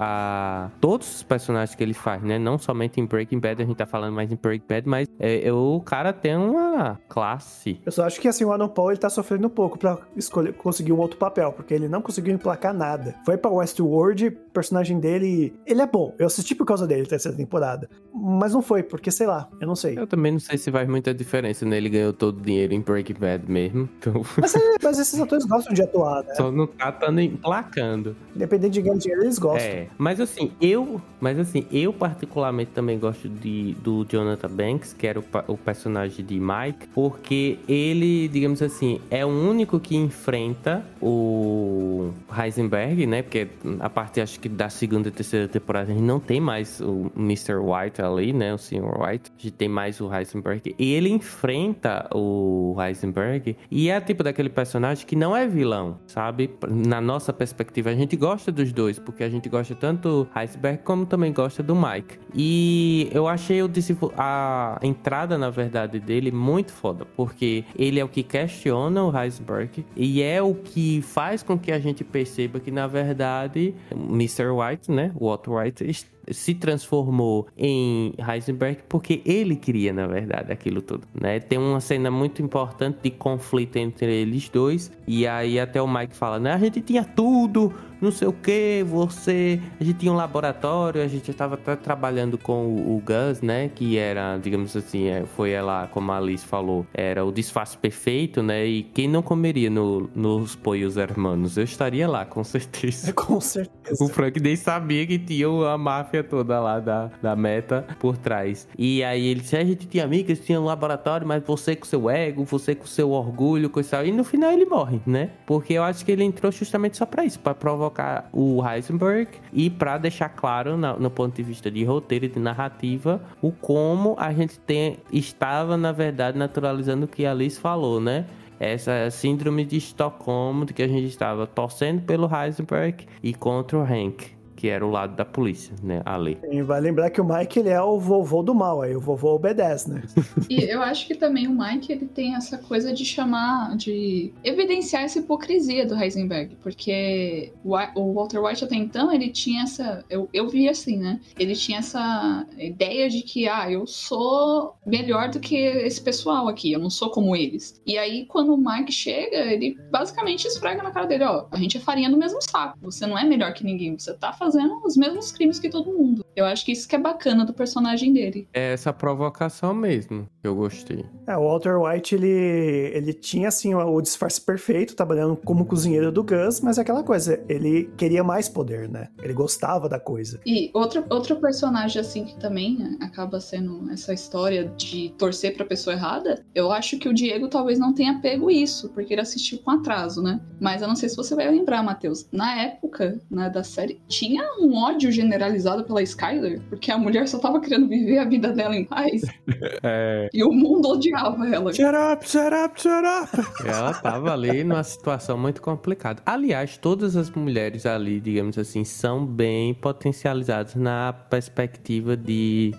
[0.65, 2.37] a- todos os personagens que ele faz, né?
[2.39, 5.51] Não somente em Breaking Bad, a gente tá falando mais em Breaking Bad, mas é,
[5.51, 7.79] o cara tem uma classe.
[7.85, 10.53] Eu só acho que assim, o Adam Paul ele tá sofrendo um pouco pra escolher,
[10.53, 13.15] conseguir um outro papel, porque ele não conseguiu emplacar nada.
[13.25, 15.53] Foi pra Westworld, o personagem dele.
[15.65, 16.13] Ele é bom.
[16.19, 17.89] Eu assisti por causa dele, terceira temporada.
[18.13, 19.97] Mas não foi, porque sei lá, eu não sei.
[19.97, 21.77] Eu também não sei se faz muita diferença, né?
[21.77, 23.89] Ele ganhou todo o dinheiro em Breaking Bad mesmo.
[23.99, 26.35] Então, Mas, é- mas esses atores gostam de atuar, né?
[26.35, 28.15] só não tá tando emplacando.
[28.35, 29.69] Independente de ganhar dinheiro, eles gostam.
[29.69, 35.07] É, mas assim, eu, mas assim, eu particularmente também gosto de, do Jonathan Banks, que
[35.07, 40.85] era o, o personagem de Mike, porque ele, digamos assim, é o único que enfrenta
[41.01, 43.21] o Heisenberg, né?
[43.21, 43.47] Porque
[43.79, 47.11] a partir, acho que da segunda e terceira temporada, a gente não tem mais o
[47.15, 47.55] Mr.
[47.55, 48.53] White ali, né?
[48.53, 49.01] O Sr.
[49.01, 49.31] White.
[49.37, 50.75] A gente tem mais o Heisenberg.
[50.77, 56.51] E ele enfrenta o Heisenberg e é tipo daquele personagem que não é vilão, sabe?
[56.69, 60.83] Na nossa perspectiva, a gente gosta dos dois, porque a gente gosta tanto do Heisenberg
[60.83, 62.19] como também gosta do Mike.
[62.35, 63.71] E eu achei o
[64.17, 69.85] a entrada, na verdade, dele muito foda, porque ele é o que questiona o Heisenberg
[69.95, 74.49] e é o que faz com que a gente perceba que, na verdade, Mr.
[74.49, 75.11] White, né?
[75.15, 75.83] O White
[76.31, 81.39] se transformou em Heisenberg porque ele queria, na verdade, aquilo tudo, né?
[81.39, 86.15] Tem uma cena muito importante de conflito entre eles dois e aí até o Mike
[86.15, 86.53] fala, né?
[86.53, 89.59] A gente tinha tudo, não sei o que, você...
[89.79, 93.69] A gente tinha um laboratório, a gente estava até trabalhando com o, o Gus, né?
[93.73, 98.43] Que era, digamos assim, é, foi ela, como a Alice falou, era o disfarce perfeito,
[98.43, 98.65] né?
[98.65, 101.57] E quem não comeria no, nos Poios Hermanos?
[101.57, 103.13] Eu estaria lá, com certeza.
[103.23, 104.03] Com certeza.
[104.03, 108.67] O Frank nem sabia que tinha a máfia toda lá da, da meta por trás.
[108.77, 112.09] E aí ele disse: a gente tinha amigas, tinha um laboratório, mas você com seu
[112.09, 114.03] ego, você com seu orgulho, coisa.
[114.03, 115.29] E no final ele morre, né?
[115.45, 117.92] Porque eu acho que ele entrou justamente só pra isso, pra provocar
[118.31, 123.21] o Heisenberg e pra deixar claro, no ponto de vista de roteiro e de narrativa,
[123.41, 128.25] o como a gente tem, estava, na verdade, naturalizando o que a Alice falou, né?
[128.59, 133.81] essa síndrome de Estocolmo de que a gente estava torcendo pelo Heisenberg e contra o
[133.81, 134.31] Hank,
[134.63, 136.37] que era o lado da polícia, né, ali.
[136.49, 139.35] E vai lembrar que o Mike ele é o vovô do mal, aí o vovô
[139.35, 140.03] obedece, né?
[140.49, 145.03] E eu acho que também o Mike ele tem essa coisa de chamar, de evidenciar
[145.03, 150.47] essa hipocrisia do Heisenberg, porque o Walter White até então ele tinha essa, eu, eu
[150.47, 151.19] vi assim, né?
[151.37, 156.71] Ele tinha essa ideia de que ah, eu sou melhor do que esse pessoal aqui,
[156.71, 157.81] eu não sou como eles.
[157.85, 161.77] E aí quando o Mike chega, ele basicamente esfrega na cara dele, ó, a gente
[161.77, 162.77] é farinha do mesmo saco.
[162.81, 164.52] Você não é melhor que ninguém, você tá fazendo
[164.83, 166.25] os mesmos crimes que todo mundo.
[166.35, 168.47] Eu acho que isso que é bacana do personagem dele.
[168.53, 171.05] É essa provocação mesmo que eu gostei.
[171.27, 176.23] É, o Walter White, ele, ele tinha, assim, o disfarce perfeito, trabalhando como cozinheiro do
[176.23, 179.07] Gus, mas é aquela coisa, ele queria mais poder, né?
[179.21, 180.39] Ele gostava da coisa.
[180.45, 185.65] E outro, outro personagem, assim, que também né, acaba sendo essa história de torcer pra
[185.65, 189.59] pessoa errada, eu acho que o Diego talvez não tenha pego isso, porque ele assistiu
[189.59, 190.41] com atraso, né?
[190.59, 192.27] Mas eu não sei se você vai lembrar, Matheus.
[192.31, 197.39] Na época né, da série, tinha um ódio generalizado pela Skyler, porque a mulher só
[197.39, 199.21] tava querendo viver a vida dela em paz,
[199.83, 200.29] É.
[200.33, 201.73] e o mundo odiava ela.
[201.73, 203.47] Shut up, shut up, shut up.
[203.67, 206.21] Ela tava ali numa situação muito complicada.
[206.25, 212.73] Aliás, todas as mulheres ali, digamos assim, são bem potencializadas na perspectiva de,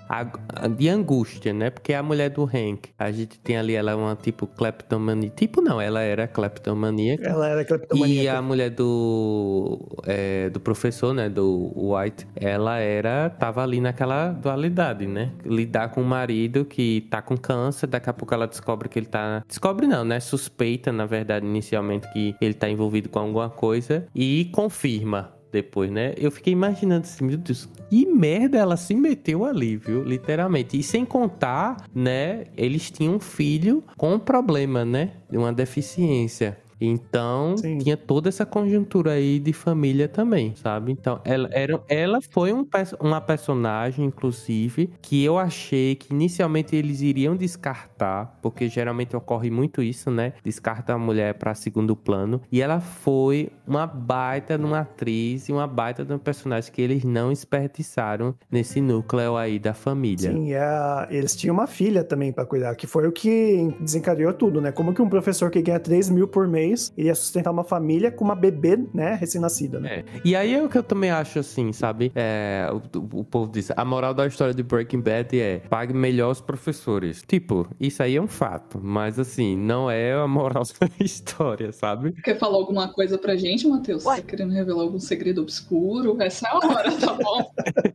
[0.77, 1.71] de angústia, né?
[1.71, 5.31] Porque a mulher do Hank, a gente tem ali ela é uma tipo kleptomania.
[5.31, 7.27] Tipo não, ela era kleptomaníaca.
[7.29, 8.39] Ela era E cleptomaníaca.
[8.39, 15.07] a mulher do, é, do professor, né, do White, ela era, tava ali naquela dualidade,
[15.07, 15.33] né?
[15.45, 19.07] Lidar com o marido que tá com câncer, daqui a pouco ela descobre que ele
[19.07, 19.43] tá...
[19.47, 20.21] Descobre não, né?
[20.21, 26.15] Suspeita, na verdade, inicialmente, que ele tá envolvido com alguma coisa e confirma depois, né?
[26.17, 30.03] Eu fiquei imaginando assim, meu Deus, que merda ela se meteu ali, viu?
[30.03, 30.77] Literalmente.
[30.77, 32.47] E sem contar, né?
[32.57, 35.13] Eles tinham um filho com um problema, né?
[35.31, 36.59] De uma deficiência.
[36.81, 37.79] Então, Sim.
[37.79, 40.93] tinha toda essa conjuntura aí de família também, sabe?
[40.93, 42.67] Então, ela, era, ela foi um,
[43.01, 49.83] uma personagem, inclusive, que eu achei que inicialmente eles iriam descartar, porque geralmente ocorre muito
[49.83, 50.33] isso, né?
[50.43, 52.41] Descarta a mulher pra segundo plano.
[52.51, 56.83] E ela foi uma baita de uma atriz e uma baita de um personagem que
[56.83, 60.33] eles não desperdiçaram nesse núcleo aí da família.
[60.33, 64.33] Sim, e a- eles tinham uma filha também pra cuidar, que foi o que desencadeou
[64.33, 64.73] tudo, né?
[64.73, 68.11] Como que um professor que ganha 3 mil por mês mês, iria sustentar uma família
[68.11, 69.97] com uma bebê, né, recém-nascida, né?
[69.97, 70.05] É.
[70.25, 72.11] E aí é o que eu também acho assim, sabe?
[72.15, 76.31] É, o, o povo diz, a moral da história de Breaking Bad é pague melhor
[76.31, 77.23] os professores.
[77.27, 82.13] Tipo, isso aí é um fato, mas assim, não é a moral da história, sabe?
[82.23, 84.05] Quer falar alguma coisa pra gente, Matheus?
[84.05, 86.17] Tá querendo revelar algum segredo obscuro?
[86.21, 87.53] Essa é a hora, tá bom?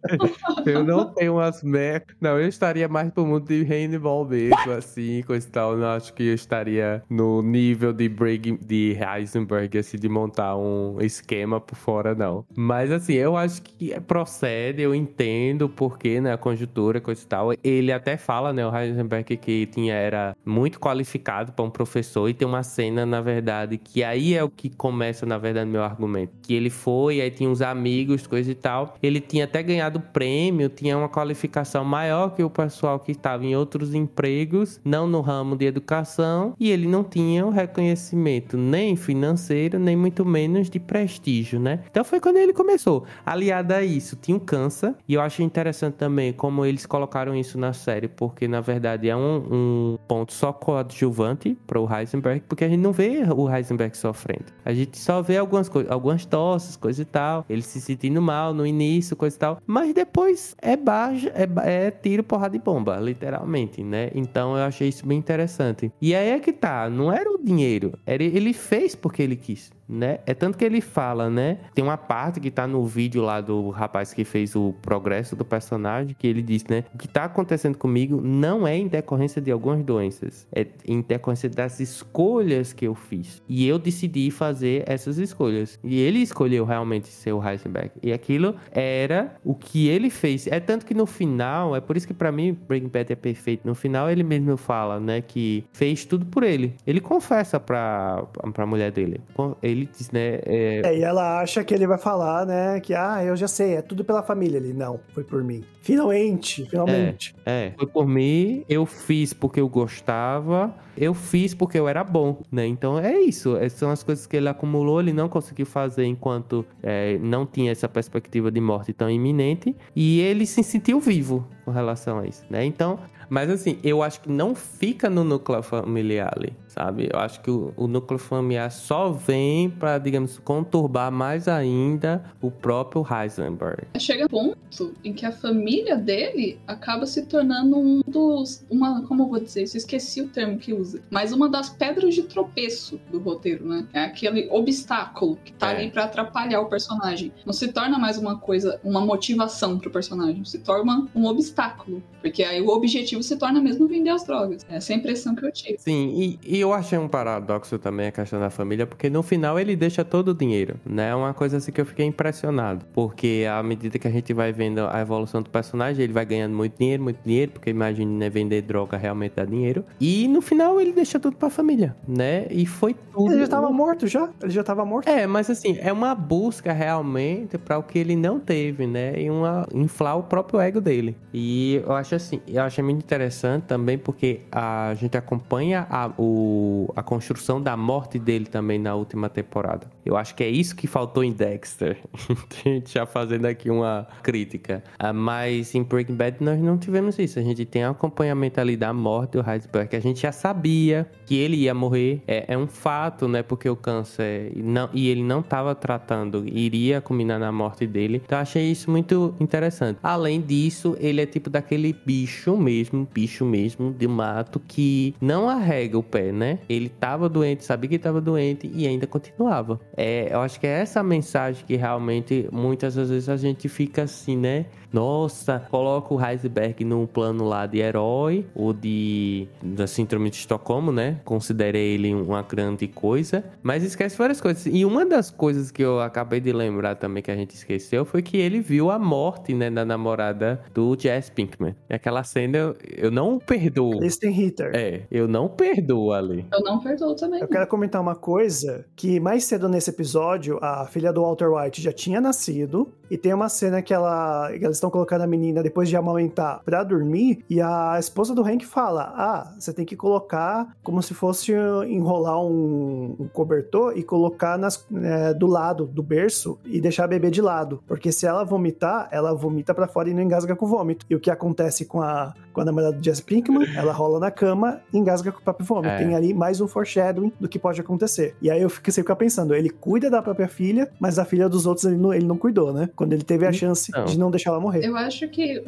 [0.66, 2.06] eu não tenho umas mer...
[2.20, 5.74] Não, eu estaria mais pro mundo de handball mesmo, assim, coisa e tal.
[5.74, 10.56] Eu não acho que eu estaria no nível de Breaking, de Heisenberg, assim, de montar
[10.56, 12.46] um esquema por fora, não.
[12.56, 17.54] Mas assim, eu acho que procede, eu entendo porque, né, a conjuntura, coisa e tal.
[17.64, 22.34] Ele até fala, né, o Heisenberg que tinha, era muito qualificado para um professor e
[22.34, 26.34] tem uma cena, na verdade, que aí é o que começa, na verdade, meu argumento.
[26.42, 28.96] Que ele foi, aí tinha uns amigos, coisa e tal.
[29.02, 33.56] Ele tinha até ganhado prêmio, tinha uma qualificação maior que o pessoal que estava em
[33.56, 39.80] outros empregos, não no ramo de educação, e ele não tinha o reconhecimento nem financeiro,
[39.80, 41.80] nem muito menos de prestígio, né?
[41.90, 43.06] Então foi quando ele começou.
[43.26, 47.58] Aliado a isso, tinha um câncer, e eu acho interessante também como eles colocaram isso
[47.58, 52.64] na série, porque na verdade é um, um ponto só coadjuvante para o Heisenberg, porque
[52.64, 54.46] a gente não vê o Heisenberg sofrendo.
[54.64, 58.54] A gente só vê algumas coisas, algumas tosses, coisa e tal, ele se sentindo mal
[58.54, 62.98] no início, coisa e tal, mas depois é baixo, é, é tiro, porrada e bomba,
[62.98, 64.12] literalmente, né?
[64.14, 65.92] Então eu achei isso bem interessante.
[66.02, 69.72] E aí é que tá, não era o dinheiro, era, ele fez porque ele quis
[69.90, 70.20] né?
[70.26, 71.58] É tanto que ele fala, né?
[71.74, 75.44] Tem uma parte que tá no vídeo lá do rapaz que fez o progresso do
[75.44, 76.84] personagem, que ele diz, né?
[76.94, 81.50] O que tá acontecendo comigo não é em decorrência de algumas doenças, é em decorrência
[81.50, 83.42] das escolhas que eu fiz.
[83.50, 85.80] E eu decidi fazer essas escolhas.
[85.84, 87.92] E ele escolheu realmente ser o Heisenberg.
[88.04, 90.48] E aquilo era o que ele fez.
[90.48, 93.66] É tanto que no final, é por isso que para mim Breaking Bad é perfeito.
[93.66, 96.76] No final ele mesmo fala, né, que fez tudo por ele.
[96.86, 98.24] Ele confessa pra,
[98.54, 99.22] pra mulher dele.
[99.62, 99.79] Ele
[100.12, 100.40] né?
[100.46, 100.82] É...
[100.86, 100.98] é...
[100.98, 102.80] e ela acha que ele vai falar, né?
[102.80, 104.58] Que, ah, eu já sei, é tudo pela família.
[104.58, 105.64] Ele, não, foi por mim.
[105.82, 107.36] Finalmente, finalmente.
[107.46, 112.04] É, é, foi por mim, eu fiz porque eu gostava, eu fiz porque eu era
[112.04, 112.68] bom, né?
[112.68, 116.66] Então é isso, essas são as coisas que ele acumulou, ele não conseguiu fazer enquanto
[116.84, 121.72] é, não tinha essa perspectiva de morte tão iminente, e ele se sentiu vivo com
[121.72, 122.66] relação a isso, né?
[122.66, 127.10] Então, mas assim, eu acho que não fica no núcleo familiar ali sabe?
[127.12, 132.50] Eu acho que o, o núcleo familiar só vem para, digamos, conturbar mais ainda o
[132.50, 133.88] próprio Heisenberg.
[133.98, 139.24] Chega um ponto em que a família dele acaba se tornando um dos, uma, como
[139.24, 143.00] eu vou dizer isso, esqueci o termo que usa, mas uma das pedras de tropeço
[143.12, 143.88] do roteiro, né?
[143.92, 145.76] É aquele obstáculo que tá é.
[145.76, 147.34] ali para atrapalhar o personagem.
[147.46, 152.44] Não se torna mais uma coisa, uma motivação pro personagem, se torna um obstáculo, porque
[152.44, 154.66] aí o objetivo se torna mesmo vender as drogas.
[154.70, 155.78] Essa é a impressão que eu tive.
[155.78, 159.24] Sim, e, e eu eu achei um paradoxo também a questão da família, porque no
[159.24, 161.10] final ele deixa todo o dinheiro, né?
[161.10, 164.52] É uma coisa assim que eu fiquei impressionado, porque à medida que a gente vai
[164.54, 168.30] vendo a evolução do personagem, ele vai ganhando muito dinheiro, muito dinheiro, porque imagine, né,
[168.30, 169.84] vender droga realmente dá dinheiro.
[170.00, 172.46] E no final ele deixa tudo pra família, né?
[172.52, 173.32] E foi tudo.
[173.32, 174.30] Ele já tava morto já?
[174.42, 175.10] Ele já tava morto?
[175.10, 179.20] É, mas assim, é uma busca realmente para o que ele não teve, né?
[179.20, 181.18] E uma inflar o próprio ego dele.
[181.34, 186.94] E eu acho assim, eu acho muito interessante também porque a gente acompanha a, o
[186.96, 189.88] a construção da morte dele também na última temporada.
[190.10, 191.98] Eu acho que é isso que faltou em Dexter.
[192.86, 194.84] já fazendo aqui uma crítica.
[195.02, 197.40] Uh, mas em Breaking Bad nós não tivemos isso.
[197.40, 199.96] A gente tem acompanhamento ali da morte do Heisenberg.
[199.96, 202.22] A gente já sabia que ele ia morrer.
[202.28, 203.44] É, é um fato, né?
[203.44, 208.22] Porque o câncer não, e ele não estava tratando, iria culminar na morte dele.
[208.26, 210.00] Então achei isso muito interessante.
[210.04, 215.98] Além disso, ele é tipo daquele bicho mesmo, bicho mesmo de mato que não arrega
[215.98, 216.50] o pé, né?
[216.50, 216.60] né?
[216.68, 219.80] Ele tava doente, sabia que estava doente e ainda continuava.
[220.02, 224.38] É, eu acho que é essa mensagem que realmente muitas vezes a gente fica assim,
[224.38, 224.68] né?
[224.94, 230.92] Nossa, coloca o Heisenberg num plano lá de herói ou de da síndrome de Estocolmo,
[230.92, 231.20] né?
[231.26, 234.66] Considerei ele uma grande coisa, mas esquece várias coisas.
[234.66, 238.22] E uma das coisas que eu acabei de lembrar também que a gente esqueceu foi
[238.22, 241.76] que ele viu a morte, né, da namorada do Jess Pinkman.
[241.90, 244.00] E aquela cena eu, eu não perdoo.
[244.00, 244.72] Kristen Hitter.
[244.74, 246.46] É, eu não perdoo ali.
[246.52, 247.42] Eu não perdoo também.
[247.42, 251.82] Eu quero comentar uma coisa que mais cedo nesse episódio, a filha do Walter White
[251.82, 255.62] já tinha nascido, e tem uma cena que, ela, que eles estão colocando a menina
[255.64, 259.96] depois de amamentar pra dormir, e a esposa do Hank fala: Ah, você tem que
[259.96, 261.54] colocar como se fosse
[261.88, 267.08] enrolar um, um cobertor e colocar nas, é, do lado do berço e deixar a
[267.08, 267.84] bebê de lado.
[267.88, 271.06] Porque se ela vomitar, ela vomita para fora e não engasga com o vômito.
[271.10, 274.32] E o que acontece com a, com a namorada do Jesse Pinkman, ela rola na
[274.32, 275.94] cama e engasga com o próprio vômito.
[275.94, 275.98] É.
[275.98, 278.36] Tem ali mais um foreshadowing do que pode acontecer.
[278.42, 281.66] E aí eu fiquei sempre pensando, ele cuida da própria filha, mas a filha dos
[281.66, 282.90] outros ele não, ele não cuidou, né?
[282.96, 284.06] Quando ele teve a chance Então.
[284.06, 284.86] de não deixar ela morrer.
[284.86, 285.64] Eu acho que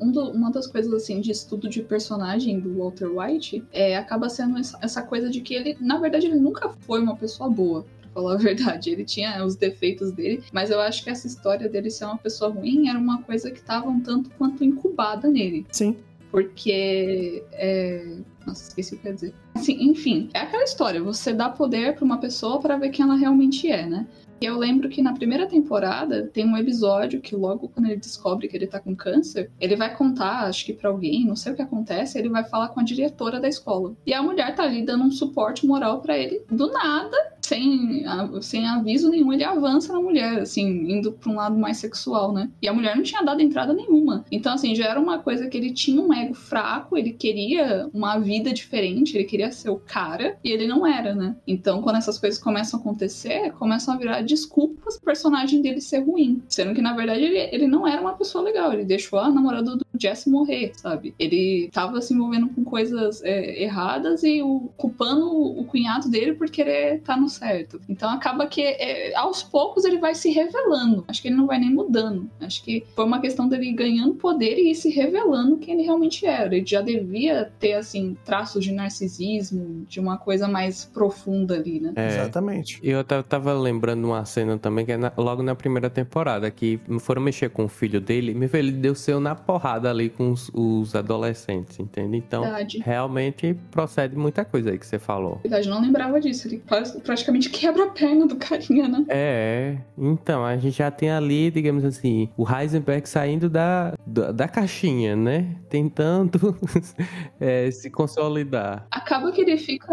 [0.00, 4.28] um do- uma das coisas assim de estudo de personagem do Walter White é acaba
[4.28, 7.82] sendo essa, essa coisa de que ele, na verdade, ele nunca foi uma pessoa boa.
[7.82, 8.36] pra Falar a
[8.76, 12.18] verdade, ele tinha os defeitos dele, mas eu acho que essa história dele ser uma
[12.18, 15.64] pessoa ruim era uma coisa que estava um tanto quanto incubada nele.
[15.72, 15.96] Sim.
[16.32, 17.44] Porque.
[17.52, 18.16] É...
[18.44, 19.34] Nossa, esqueci o que eu ia dizer.
[19.54, 23.14] Assim, enfim, é aquela história: você dá poder pra uma pessoa para ver quem ela
[23.14, 24.06] realmente é, né?
[24.40, 28.48] E eu lembro que na primeira temporada tem um episódio que logo quando ele descobre
[28.48, 31.54] que ele tá com câncer, ele vai contar, acho que pra alguém, não sei o
[31.54, 33.94] que acontece, ele vai falar com a diretora da escola.
[34.04, 37.16] E a mulher tá ali dando um suporte moral pra ele, do nada,
[37.52, 38.04] sem,
[38.40, 42.50] sem aviso nenhum, ele avança na mulher, assim, indo pra um lado mais sexual, né?
[42.62, 44.24] E a mulher não tinha dado entrada nenhuma.
[44.30, 48.18] Então, assim, já era uma coisa que ele tinha um ego fraco, ele queria uma
[48.18, 51.36] vida diferente, ele queria ser o cara, e ele não era, né?
[51.46, 55.98] Então, quando essas coisas começam a acontecer, começam a virar desculpas pro personagem dele ser
[55.98, 56.42] ruim.
[56.48, 59.76] Sendo que, na verdade, ele, ele não era uma pessoa legal, ele deixou a namorada
[59.76, 61.14] do Jesse morrer, sabe?
[61.18, 66.48] Ele tava se envolvendo com coisas é, erradas e o, culpando o cunhado dele por
[66.48, 67.80] querer estar no certo.
[67.88, 71.04] Então acaba que é, aos poucos ele vai se revelando.
[71.08, 72.28] Acho que ele não vai nem mudando.
[72.40, 76.24] Acho que foi uma questão dele ganhando poder e ir se revelando quem ele realmente
[76.26, 76.54] era.
[76.54, 81.92] Ele já devia ter, assim, traços de narcisismo, de uma coisa mais profunda ali, né?
[81.96, 82.06] É.
[82.08, 82.78] Exatamente.
[82.82, 86.50] E eu ta- tava lembrando uma cena também, que é na- logo na primeira temporada,
[86.50, 90.08] que foram mexer com o filho dele, meu filho ele deu seu na porrada ali
[90.08, 92.16] com os, os adolescentes, entende?
[92.16, 92.78] Então, Verdade.
[92.84, 95.38] realmente procede muita coisa aí que você falou.
[95.42, 96.48] Verdade, eu não lembrava disso.
[96.48, 99.04] Ele quase- praticamente quebra a perna do carinha, né?
[99.08, 104.48] É, então, a gente já tem ali, digamos assim, o Heisenberg saindo da, da, da
[104.48, 105.56] caixinha, né?
[105.68, 106.56] Tentando
[107.40, 108.86] é, se consolidar.
[108.90, 109.88] acaba que ele fica.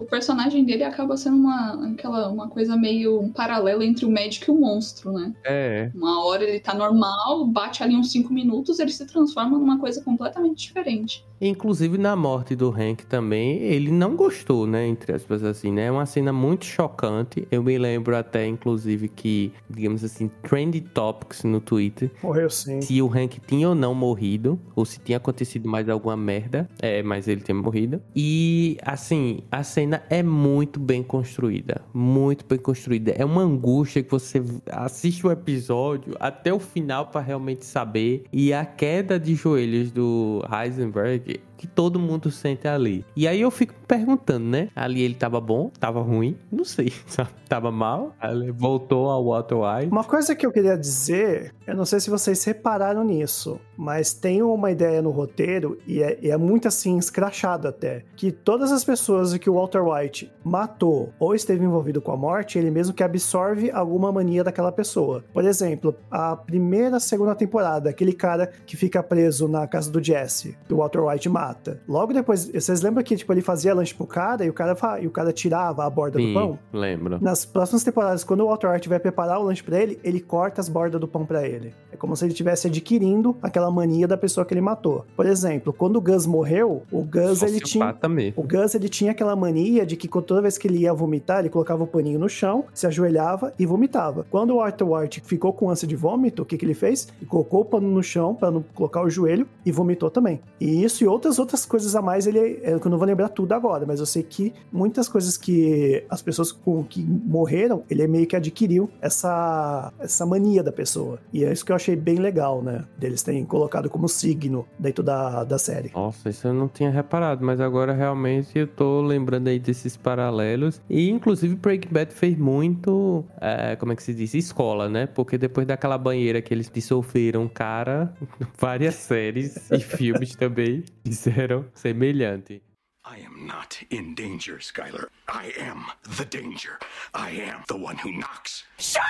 [0.00, 4.50] O personagem dele acaba sendo uma, aquela, uma coisa meio um paralelo entre o médico
[4.50, 5.32] e o monstro, né?
[5.44, 9.78] É, Uma hora ele tá normal, bate ali uns 5 minutos, ele se transforma numa
[9.78, 11.24] coisa completamente diferente.
[11.40, 14.86] Inclusive na morte do Hank também, ele não gostou, né?
[14.86, 15.86] Entre aspas assim, né?
[15.86, 17.48] É uma cena muito chocante.
[17.50, 22.10] Eu me lembro até, inclusive, que, digamos assim, trend topics no Twitter.
[22.22, 22.82] Morreu sim.
[22.82, 26.68] Se o Hank tinha ou não morrido, ou se tinha acontecido mais alguma merda.
[26.78, 28.02] É, mas ele tinha morrido.
[28.14, 31.82] E, assim, a cena é muito bem construída.
[31.92, 33.12] Muito bem construída.
[33.12, 38.24] É uma angústia que você assiste o episódio até o final pra realmente saber.
[38.32, 43.04] E a queda de joelhos do Heisenberg que todo mundo sente ali.
[43.14, 44.70] E aí eu fico perguntando, né?
[44.74, 46.90] Ali ele tava bom, tava ruim, não sei?
[47.50, 48.14] Tava mal,
[48.54, 49.90] voltou ao Walter White.
[49.90, 54.40] Uma coisa que eu queria dizer, eu não sei se vocês repararam nisso, mas tem
[54.40, 58.84] uma ideia no roteiro, e é, e é muito assim, escrachado até, que todas as
[58.84, 63.02] pessoas que o Walter White matou ou esteve envolvido com a morte, ele mesmo que
[63.02, 65.24] absorve alguma mania daquela pessoa.
[65.32, 70.56] Por exemplo, a primeira, segunda temporada, aquele cara que fica preso na casa do Jesse,
[70.68, 71.49] que o Walter White mata.
[71.88, 75.06] Logo depois, vocês lembram que tipo, ele fazia lanche pro cara e o cara, e
[75.06, 76.58] o cara tirava a borda do Sim, pão?
[76.72, 77.18] lembro.
[77.20, 80.60] Nas próximas temporadas, quando o Walter White vai preparar o lanche pra ele, ele corta
[80.60, 81.74] as bordas do pão pra ele.
[81.92, 85.04] É como se ele estivesse adquirindo aquela mania da pessoa que ele matou.
[85.16, 88.42] Por exemplo, quando o Gus morreu, o Gus ele tinha Sociopata mesmo.
[88.42, 91.48] o Gus ele tinha aquela mania de que toda vez que ele ia vomitar, ele
[91.50, 94.26] colocava o paninho no chão, se ajoelhava e vomitava.
[94.30, 97.08] Quando o Walter White ficou com ânsia de vômito, o que, que ele fez?
[97.20, 100.40] Ele colocou o pano no chão para não colocar o joelho e vomitou também.
[100.60, 103.30] E isso e outras outras coisas a mais, ele é que eu não vou lembrar
[103.30, 108.06] tudo agora, mas eu sei que muitas coisas que as pessoas com que morreram, ele
[108.06, 111.18] meio que adquiriu essa essa mania da pessoa.
[111.32, 112.84] E é isso que eu achei bem legal, né?
[112.98, 115.90] Deles terem colocado como signo dentro da, da série.
[115.94, 120.80] Nossa, isso eu não tinha reparado, mas agora realmente eu tô lembrando aí desses paralelos.
[120.88, 124.34] E inclusive Breaking Bad fez muito, é, como é que se diz?
[124.34, 125.06] Escola, né?
[125.06, 128.12] Porque depois daquela banheira que eles dissolveram, cara,
[128.58, 130.84] várias séries e filmes também
[131.30, 132.60] fizeram semelhante.
[133.04, 135.08] I am not in danger, Skylar.
[135.28, 135.86] I am
[136.18, 136.78] the danger.
[137.14, 138.64] I am the one who knocks.
[138.78, 139.02] Shut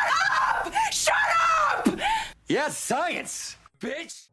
[0.55, 0.73] up!
[0.93, 1.15] Shut
[1.75, 1.99] up!
[2.47, 4.29] Yes, science, bitch!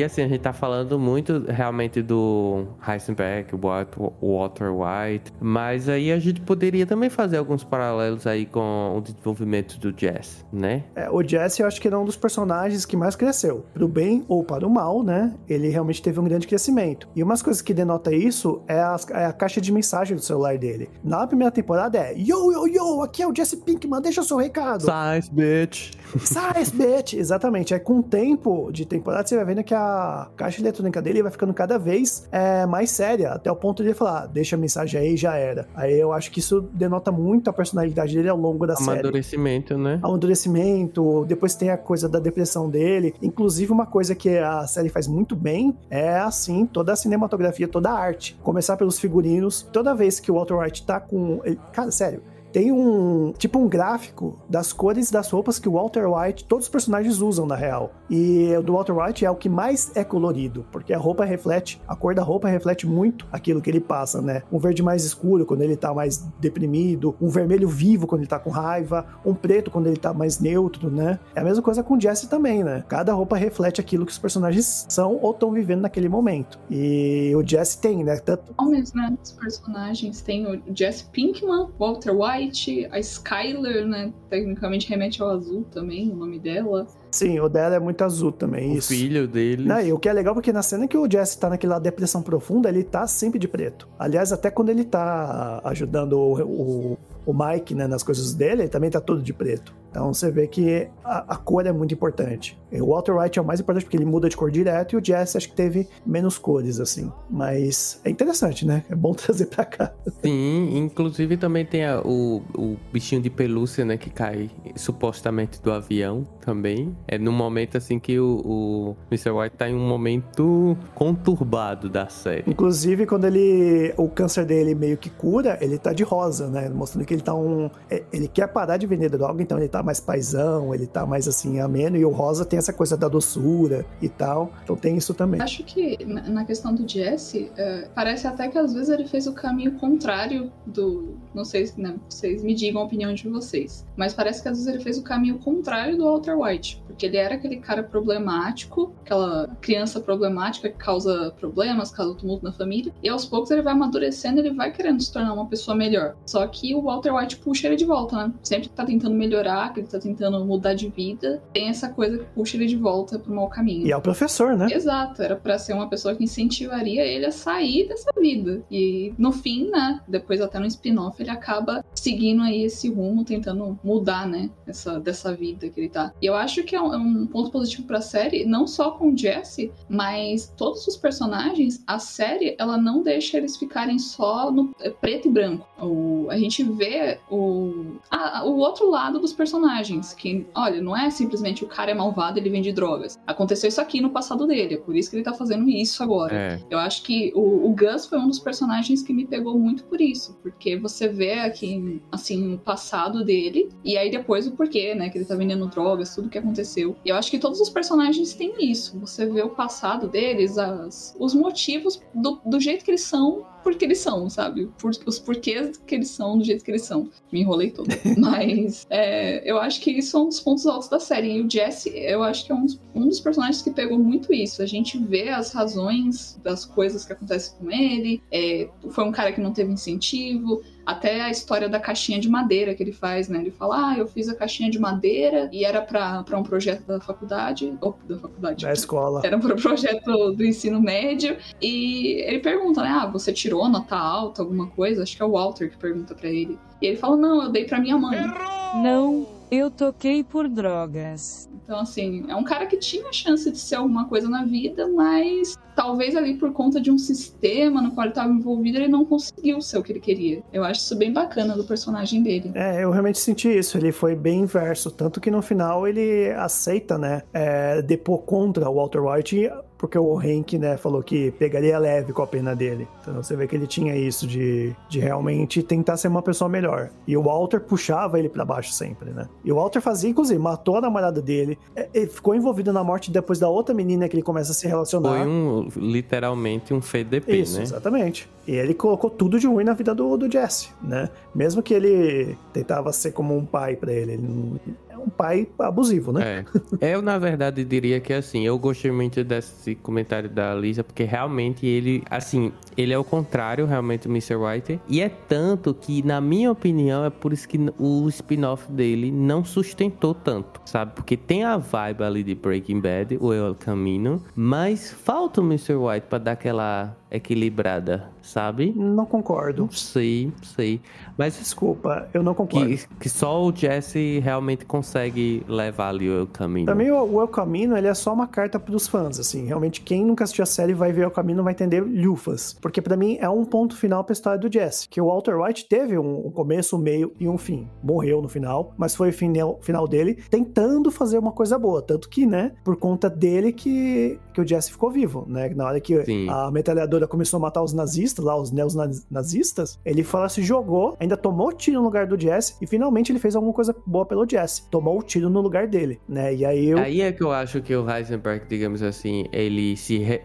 [0.00, 6.18] E assim, a gente tá falando muito realmente do Heisenberg, Walter White, mas aí a
[6.18, 10.84] gente poderia também fazer alguns paralelos aí com o desenvolvimento do Jess, né?
[10.96, 13.86] É, o Jesse eu acho que ele é um dos personagens que mais cresceu, pro
[13.86, 15.34] bem ou para o mal, né?
[15.46, 17.06] Ele realmente teve um grande crescimento.
[17.14, 20.56] E umas coisas que denota isso é a, é a caixa de mensagem do celular
[20.56, 20.88] dele.
[21.04, 24.38] Na primeira temporada é Yo, yo, yo, aqui é o Jesse Pinkman, deixa o seu
[24.38, 24.80] recado.
[24.80, 25.92] Size, bitch.
[26.18, 27.12] Size, bitch.
[27.12, 27.74] Exatamente.
[27.74, 29.89] Aí com o tempo de temporada você vai vendo que a
[30.36, 33.94] caixa eletrônica dele vai ficando cada vez é, mais séria, até o ponto de ele
[33.94, 35.66] falar, ah, deixa a mensagem aí já era.
[35.74, 39.00] Aí eu acho que isso denota muito a personalidade dele ao longo da série.
[39.00, 40.00] Amadurecimento, né?
[40.02, 43.14] Amadurecimento, depois tem a coisa da depressão dele.
[43.22, 47.90] Inclusive, uma coisa que a série faz muito bem é assim, toda a cinematografia, toda
[47.90, 48.38] a arte.
[48.42, 49.62] Começar pelos figurinos.
[49.72, 51.40] Toda vez que o Walter White tá com.
[51.72, 52.22] Cara, sério,
[52.52, 56.70] tem um tipo um gráfico das cores das roupas que o Walter White, todos os
[56.70, 57.92] personagens usam na real.
[58.10, 61.80] E o do Walter White é o que mais é colorido, porque a roupa reflete,
[61.86, 64.42] a cor da roupa reflete muito aquilo que ele passa, né?
[64.50, 68.38] Um verde mais escuro quando ele tá mais deprimido, um vermelho vivo quando ele tá
[68.38, 71.20] com raiva, um preto quando ele tá mais neutro, né?
[71.34, 72.84] É a mesma coisa com o Jesse também, né?
[72.88, 76.58] Cada roupa reflete aquilo que os personagens são ou estão vivendo naquele momento.
[76.68, 78.16] E o Jesse tem, né?
[78.16, 78.52] Tanto...
[78.58, 79.16] Homens, né?
[79.22, 84.12] Os personagens tem o Jesse Pinkman, Walter White, a Skyler, né?
[84.28, 86.86] Tecnicamente remete ao azul também, o nome dela.
[87.10, 88.88] Sim, o dela é muito azul também, o isso.
[88.88, 89.66] filho dele.
[89.66, 92.22] Não, e o que é legal porque na cena que o Jesse tá naquela depressão
[92.22, 93.88] profunda, ele tá sempre de preto.
[93.98, 96.98] Aliás, até quando ele tá ajudando o, o,
[97.30, 99.74] o Mike, né, nas coisas dele, ele também tá todo de preto.
[99.90, 102.56] Então você vê que a, a, cor é muito importante.
[102.72, 105.04] O Walter White é o mais importante porque ele muda de cor direto e o
[105.04, 107.10] Jesse acho que teve menos cores, assim.
[107.28, 108.84] Mas é interessante, né?
[108.88, 109.92] É bom trazer pra cá.
[110.22, 113.96] Sim, inclusive também tem a, o, o bichinho de pelúcia, né?
[113.96, 116.96] Que cai supostamente do avião também.
[117.08, 119.30] É num momento assim que o, o Mr.
[119.30, 122.44] White tá em um momento conturbado da série.
[122.46, 123.92] Inclusive, quando ele.
[123.96, 126.68] O câncer dele meio que cura, ele tá de rosa, né?
[126.68, 127.70] Mostrando que ele tá um.
[127.90, 131.26] É, ele quer parar de vender droga, então ele tá mais paisão, ele tá mais
[131.28, 131.96] assim, ameno.
[131.96, 134.52] E o rosa tem essa coisa da doçura e tal.
[134.62, 135.40] Então tem isso também.
[135.40, 139.32] Acho que na questão do Jesse, é, parece até que às vezes ele fez o
[139.32, 141.14] caminho contrário do.
[141.34, 143.86] Não sei se né, vocês me digam a opinião de vocês.
[143.96, 146.82] Mas parece que às vezes ele fez o caminho contrário do Walter White.
[146.86, 152.52] Porque ele era aquele cara problemático, aquela criança problemática que causa problemas, causa tumulto na
[152.52, 152.92] família.
[153.02, 156.16] E aos poucos ele vai amadurecendo, ele vai querendo se tornar uma pessoa melhor.
[156.26, 158.32] Só que o Walter White puxa ele de volta, né?
[158.42, 162.18] Sempre que tá tentando melhorar, que ele tá tentando mudar de vida, tem essa coisa
[162.18, 163.86] que puxa ele de volta pro mau caminho.
[163.86, 164.68] E é o professor, né?
[164.70, 168.62] Exato, era para ser uma pessoa que incentivaria ele a sair dessa vida.
[168.70, 170.00] E no fim, né?
[170.06, 174.50] Depois até no spin-off, ele acaba seguindo aí esse rumo, tentando mudar, né?
[174.66, 176.12] Essa, dessa vida que ele tá.
[176.20, 179.12] E eu acho que é um, é um ponto positivo pra série, não só com
[179.12, 184.70] o Jesse, mas todos os personagens, a série, ela não deixa eles ficarem só no
[184.80, 185.66] é, preto e branco.
[185.80, 186.89] O, a gente vê
[187.30, 191.94] o, a, o outro lado dos personagens, que, olha, não é simplesmente o cara é
[191.94, 193.18] malvado, ele vende drogas.
[193.26, 196.34] Aconteceu isso aqui no passado dele, é por isso que ele tá fazendo isso agora.
[196.34, 196.60] É.
[196.70, 200.00] Eu acho que o, o Gus foi um dos personagens que me pegou muito por
[200.00, 205.08] isso, porque você vê aqui, assim, o passado dele, e aí depois o porquê, né,
[205.08, 206.96] que ele tá vendendo drogas, tudo que aconteceu.
[207.04, 208.98] E eu acho que todos os personagens têm isso.
[209.00, 213.84] Você vê o passado deles, as, os motivos do, do jeito que eles são porque
[213.84, 214.68] eles são, sabe?
[214.78, 217.10] Por, os porquês que eles são do jeito que eles são.
[217.32, 217.88] Me enrolei todo.
[218.18, 221.36] Mas é, eu acho que isso é um dos pontos altos da série.
[221.36, 224.32] E o Jesse, eu acho que é um dos, um dos personagens que pegou muito
[224.32, 224.62] isso.
[224.62, 228.22] A gente vê as razões das coisas que acontecem com ele.
[228.30, 230.62] É, foi um cara que não teve incentivo.
[230.90, 233.38] Até a história da caixinha de madeira que ele faz, né?
[233.38, 237.00] Ele fala, ah, eu fiz a caixinha de madeira e era para um projeto da
[237.00, 238.64] faculdade, ou da faculdade.
[238.64, 239.20] Da escola.
[239.24, 241.36] Era para um projeto do ensino médio.
[241.60, 242.88] E ele pergunta, né?
[242.90, 245.02] Ah, você tirou nota alta, alguma coisa?
[245.02, 246.58] Acho que é o Walter que pergunta para ele.
[246.82, 248.18] E ele fala, não, eu dei para minha mãe.
[248.18, 248.82] Errou!
[248.82, 251.48] Não, eu toquei por drogas.
[251.64, 255.56] Então, assim, é um cara que tinha chance de ser alguma coisa na vida, mas
[255.74, 259.60] talvez ali por conta de um sistema no qual ele estava envolvido, ele não conseguiu
[259.60, 260.42] ser o que ele queria.
[260.52, 262.52] Eu acho isso bem bacana do personagem dele.
[262.54, 263.78] É, eu realmente senti isso.
[263.78, 264.90] Ele foi bem inverso.
[264.90, 270.18] Tanto que no final ele aceita, né, é, depor contra o Walter White porque o
[270.18, 272.86] Hank, né, falou que pegaria leve com a pena dele.
[273.00, 276.90] Então você vê que ele tinha isso de, de realmente tentar ser uma pessoa melhor.
[277.06, 279.26] E o Walter puxava ele para baixo sempre, né?
[279.42, 283.10] E o Walter fazia, inclusive, matou a namorada dele, é, ele ficou envolvido na morte
[283.10, 285.16] depois da outra menina que ele começa a se relacionar.
[285.16, 287.62] Foi um, literalmente um FDP, isso, né?
[287.62, 288.28] exatamente.
[288.46, 291.08] E ele colocou tudo de ruim na vida do, do Jesse, né?
[291.34, 294.60] Mesmo que ele tentava ser como um pai para ele, ele
[294.98, 296.44] um pai abusivo, né?
[296.80, 296.94] É.
[296.94, 301.04] Eu, na verdade, diria que assim, eu gostei muito desse esse comentário da Lisa, porque
[301.04, 304.36] realmente ele, assim, ele é o contrário, realmente, do Mr.
[304.36, 304.80] White.
[304.88, 309.44] E é tanto que, na minha opinião, é por isso que o spin-off dele não
[309.44, 310.92] sustentou tanto, sabe?
[310.94, 315.74] Porque tem a vibe ali de Breaking Bad, o El Camino, mas falta o Mr.
[315.74, 318.72] White pra dar aquela equilibrada, sabe?
[318.76, 319.62] Não concordo.
[319.62, 320.80] Não sei, não sei.
[321.18, 322.68] Mas Desculpa, eu não concordo.
[322.68, 326.66] que, que só o Jesse realmente consegue levar ali o El Camino.
[326.66, 329.46] Pra mim, o o El Camino, ele é só uma carta pros fãs, assim.
[329.46, 332.56] Realmente, quem nunca assistiu a série vai ver El Camino vai entender lufas.
[332.60, 334.88] Porque pra mim, é um ponto final pra história do Jesse.
[334.88, 337.68] Que o Walter White teve um, um começo, um meio e um fim.
[337.82, 341.82] Morreu no final, mas foi o final, final dele tentando fazer uma coisa boa.
[341.82, 345.48] Tanto que, né, por conta dele que, que o Jesse ficou vivo, né?
[345.50, 346.28] Na hora que Sim.
[346.28, 351.16] a metralhadora começou a matar os nazistas, lá, os neonazistas, ele lá, se jogou, ainda
[351.16, 354.68] tomou tiro no lugar do Jesse e finalmente ele fez alguma coisa boa pelo Jesse.
[354.70, 356.34] Tomou o tiro no lugar dele, né?
[356.34, 356.78] E aí eu...
[356.78, 360.22] Aí é que eu acho que o Heisenberg, digamos assim, ele se, re-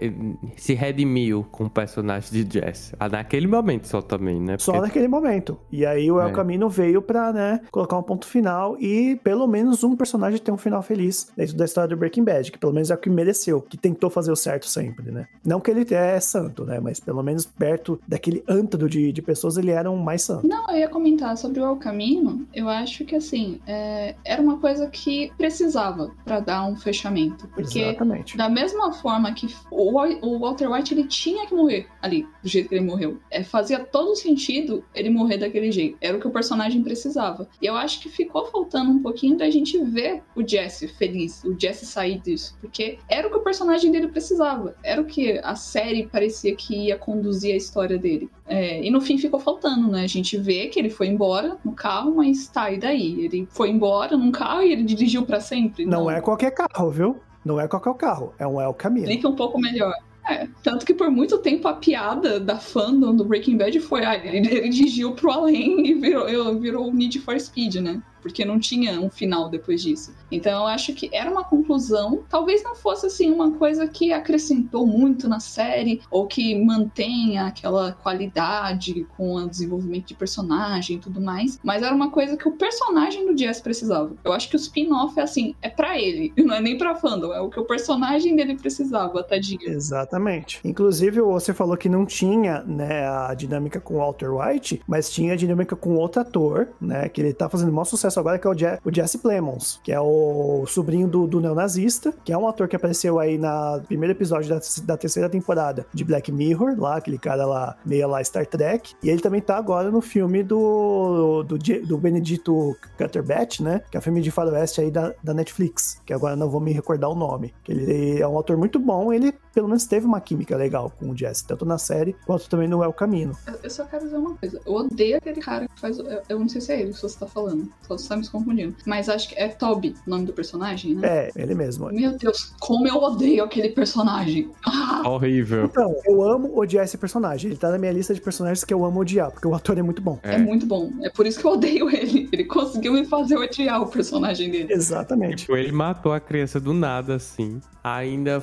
[0.57, 2.93] se redimiu com o personagem de Jesse.
[2.99, 4.57] Ah, Naquele momento só também, né?
[4.59, 5.57] Só Porque- naquele momento.
[5.71, 6.31] E aí o El É.
[6.31, 10.57] Camino veio pra, né, colocar um ponto final e pelo menos um personagem ter um
[10.57, 13.61] final feliz dentro da história do Breaking Bad, que pelo menos é o que mereceu,
[13.61, 15.27] que tentou fazer o certo sempre, né?
[15.45, 16.79] Não que ele é santo, né?
[16.79, 20.47] Mas pelo menos perto daquele antro de, de pessoas ele era um mais santo.
[20.47, 22.47] Não, eu ia comentar sobre o El Camino.
[22.53, 27.47] Eu acho que, assim, é, era uma coisa que precisava pra dar um fechamento.
[27.49, 28.37] Porque, Exatamente.
[28.37, 32.69] da mesma forma que o, o Walter White ele tinha que morrer ali, do jeito
[32.69, 33.19] que ele morreu.
[33.29, 35.97] É, fazia todo sentido ele morrer daquele jeito.
[36.01, 37.47] Era o que o personagem precisava.
[37.61, 41.55] E eu acho que ficou faltando um pouquinho da gente ver o Jesse feliz, o
[41.59, 42.57] Jesse sair disso.
[42.61, 44.75] Porque era o que o personagem dele precisava.
[44.83, 48.29] Era o que a série parecia que ia conduzir a história dele.
[48.47, 50.03] É, e no fim ficou faltando, né?
[50.03, 53.25] A gente vê que ele foi embora no carro, mas tá, e daí?
[53.25, 55.85] Ele foi embora num carro e ele dirigiu pra sempre?
[55.85, 57.17] Não é qualquer carro, viu?
[57.43, 59.05] Não é qualquer carro, é um El Camino.
[59.05, 59.93] Explica um pouco melhor.
[60.27, 64.15] É, tanto que por muito tempo a piada da fandom do Breaking Bad foi, ah,
[64.15, 68.01] ele, ele dirigiu pro além e virou, virou o Need for Speed, né?
[68.25, 70.11] Porque não tinha um final depois disso.
[70.31, 74.87] Então eu acho que era uma conclusão, talvez não fosse assim uma coisa que acrescentou
[74.87, 81.21] muito na série ou que mantenha aquela qualidade com o desenvolvimento de personagem e tudo
[81.21, 84.11] mais, mas era uma coisa que o personagem do Jess precisava.
[84.23, 87.31] Eu acho que o spin-off é assim, é pra ele, não é nem pra fandom,
[87.31, 89.69] é o que o personagem dele precisava, tadinho.
[89.69, 90.59] Exatamente.
[90.65, 95.35] Inclusive, você falou que não tinha, né, a dinâmica com Walter White, mas tinha a
[95.35, 98.57] dinâmica com outro ator, né, que ele tá fazendo maior sucesso agora, que é o,
[98.57, 102.67] Je o Jesse Plemons, que é o sobrinho do, do neonazista, que é um ator
[102.67, 107.17] que apareceu aí na primeiro episódio da, da terceira temporada de Black Mirror, lá, aquele
[107.17, 111.57] cara lá, meio lá Star Trek, e ele também tá agora no filme do, do,
[111.57, 116.13] do Benedito Cumberbatch, né, que é o filme de faroeste aí da, da Netflix, que
[116.13, 119.67] agora não vou me recordar o nome, ele é um ator muito bom, ele pelo
[119.69, 122.91] menos teve uma química legal com o Jesse, tanto na série quanto também no El
[122.91, 123.31] Camino.
[123.47, 124.61] Eu- Eu só quero dizer uma coisa.
[124.65, 125.97] Eu odeio aquele cara que faz.
[125.97, 127.71] Eu, eu não sei se é ele que você tá falando.
[127.87, 128.75] Só você tá me confundindo.
[128.85, 131.07] Mas acho que é Toby o nome do personagem, né?
[131.07, 131.91] É, ele mesmo.
[131.91, 134.49] Meu Deus, como eu odeio aquele personagem.
[134.85, 135.65] Ah, Horrível.
[135.65, 137.49] Então, eu amo odiar esse personagem.
[137.49, 139.81] Ele tá na minha lista de personagens que eu amo odiar, porque o ator é
[139.81, 140.19] muito bom.
[140.23, 140.37] é.
[140.37, 140.91] muito bom.
[141.01, 142.29] É por isso que eu odeio ele.
[142.31, 144.73] Ele conseguiu me fazer odiar o personagem dele.
[144.73, 145.37] Exatamente.
[145.37, 147.61] Tipo, ele matou a criança do nada, assim.
[147.83, 148.41] Ainda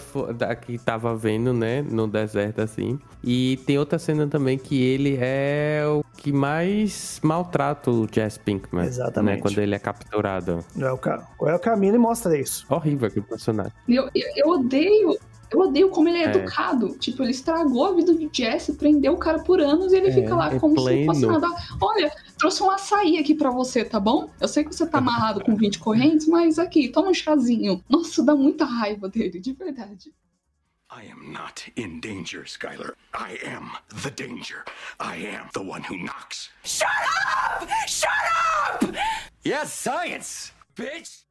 [0.64, 2.98] que tava vendo, né, no deserto, assim.
[3.24, 8.84] E tem outra cena também que ele é o que mais maltrata o Jess Pinkman.
[8.84, 9.36] Exatamente.
[9.36, 10.64] Né, quando ele é capturado.
[10.74, 11.28] No El, Ca...
[11.38, 12.66] O El Camino mostra isso.
[12.68, 13.72] Horrível aquele personagem.
[13.88, 15.16] E Eu, eu, eu odeio.
[15.50, 16.30] Eu odeio como ele é, É.
[16.30, 16.96] educado.
[16.98, 20.12] Tipo, ele estragou a vida do Jesse, prendeu o cara por anos e ele É,
[20.12, 21.38] fica lá é como se não fosse pleno.
[21.40, 21.55] nada.
[21.78, 24.30] Olha, trouxe um açaí aqui pra você, tá bom?
[24.40, 27.84] Eu sei que você tá amarrado com 20 correntes, mas aqui, toma um chazinho.
[27.86, 30.11] Nossa, dá muita raiva dele, de verdade.
[30.95, 32.93] I am not in danger, Skylar.
[33.14, 33.70] I am
[34.03, 34.64] the danger.
[35.01, 36.51] I am the one who knocks.
[36.64, 36.90] Shut
[37.34, 37.66] up!
[37.86, 38.11] Shut
[38.66, 38.95] up!
[39.43, 41.22] Yes, science, bitch!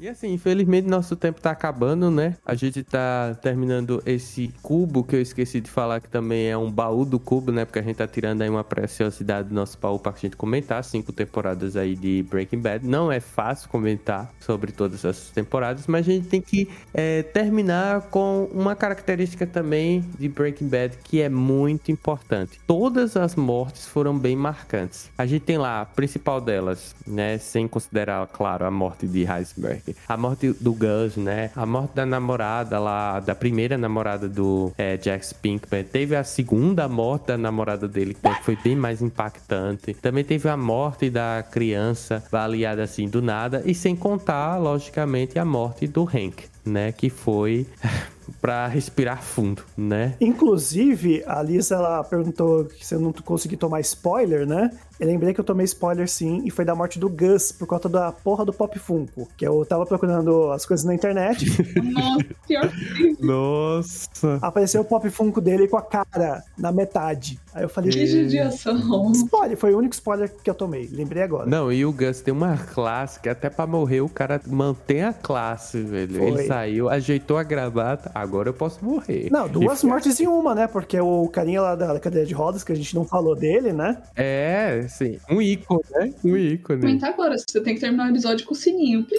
[0.00, 2.36] E assim, infelizmente nosso tempo tá acabando, né?
[2.44, 6.70] A gente tá terminando esse cubo que eu esqueci de falar que também é um
[6.70, 7.64] baú do cubo, né?
[7.64, 10.82] Porque a gente tá tirando aí uma preciosidade do nosso baú pra gente comentar.
[10.82, 12.84] Cinco temporadas aí de Breaking Bad.
[12.84, 18.02] Não é fácil comentar sobre todas essas temporadas, mas a gente tem que é, terminar
[18.10, 22.58] com uma característica também de Breaking Bad que é muito importante.
[22.66, 25.08] Todas as mortes foram bem marcantes.
[25.16, 27.38] A gente tem lá a principal delas, né?
[27.38, 29.83] Sem considerar, claro, a morte de Heisenberg.
[30.08, 31.50] A morte do Gus, né?
[31.56, 35.84] A morte da namorada lá, da primeira namorada do é, Jax Pinkman.
[35.84, 39.94] Teve a segunda morte da namorada dele, que foi bem mais impactante.
[39.94, 43.62] Também teve a morte da criança, baleada assim do nada.
[43.64, 46.92] E sem contar, logicamente, a morte do Hank, né?
[46.92, 47.66] Que foi
[48.40, 50.14] pra respirar fundo, né?
[50.20, 54.70] Inclusive, a Lisa ela perguntou que você não conseguiu tomar spoiler, né?
[54.98, 57.88] Eu lembrei que eu tomei spoiler sim, e foi da morte do Gus, por conta
[57.88, 59.28] da porra do Pop Funko.
[59.36, 61.46] Que eu tava procurando as coisas na internet.
[61.82, 64.38] Nossa, pior que Nossa.
[64.40, 67.40] apareceu o Pop Funko dele com a cara na metade.
[67.52, 69.10] Aí eu falei, que judiação.
[69.12, 70.88] spoiler, foi o único spoiler que eu tomei.
[70.92, 71.46] Lembrei agora.
[71.46, 75.12] Não, e o Gus tem uma classe que até pra morrer o cara mantém a
[75.12, 76.16] classe, velho.
[76.16, 76.26] Foi.
[76.28, 79.28] Ele saiu, ajeitou a gravata, agora eu posso morrer.
[79.30, 80.66] Não, duas E- mortes em uma, né?
[80.66, 84.02] Porque o carinha lá da cadeira de rodas, que a gente não falou dele, né?
[84.16, 85.18] É, sim.
[85.30, 86.12] Um ícone, né?
[86.24, 86.80] Um ícone.
[86.80, 89.04] Comentar agora, você tem que terminar o episódio com o sininho.
[89.04, 89.18] Plim.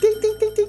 [0.00, 0.66] Tim, tim, tim, tim,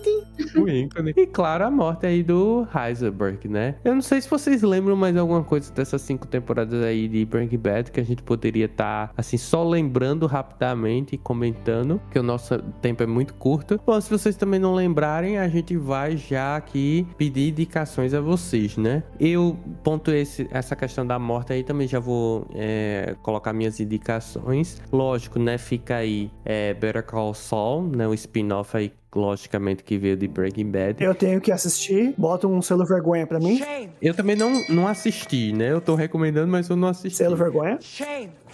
[0.47, 0.59] tim.
[0.59, 1.13] Um ícone.
[1.15, 3.75] E claro, a morte aí do Heisenberg, né?
[3.83, 7.57] Eu não sei se vocês lembram mais alguma coisa dessas cinco temporadas aí de Breaking
[7.59, 12.57] Bad que a gente poderia estar, assim, só lembrando rapidamente e comentando, que o nosso
[12.81, 13.79] tempo é muito curto.
[13.85, 18.77] Bom, se vocês também não lembrarem, a gente vai já aqui pedir indicações a vocês,
[18.77, 19.03] né?
[19.19, 24.81] Eu ponto esse, essa questão da morte aí também já vou é, colocar minhas indicações.
[24.91, 25.57] Lógico, né?
[25.57, 28.07] Fica aí é, Better Call Saul, né?
[28.07, 31.03] O spin-off aí logicamente que veio de Breaking Bad.
[31.03, 32.13] Eu tenho que assistir.
[32.17, 33.61] Bota um selo vergonha pra mim.
[34.01, 35.71] Eu também não, não assisti, né?
[35.71, 37.17] Eu tô recomendando, mas eu não assisti.
[37.17, 37.79] Selo vergonha.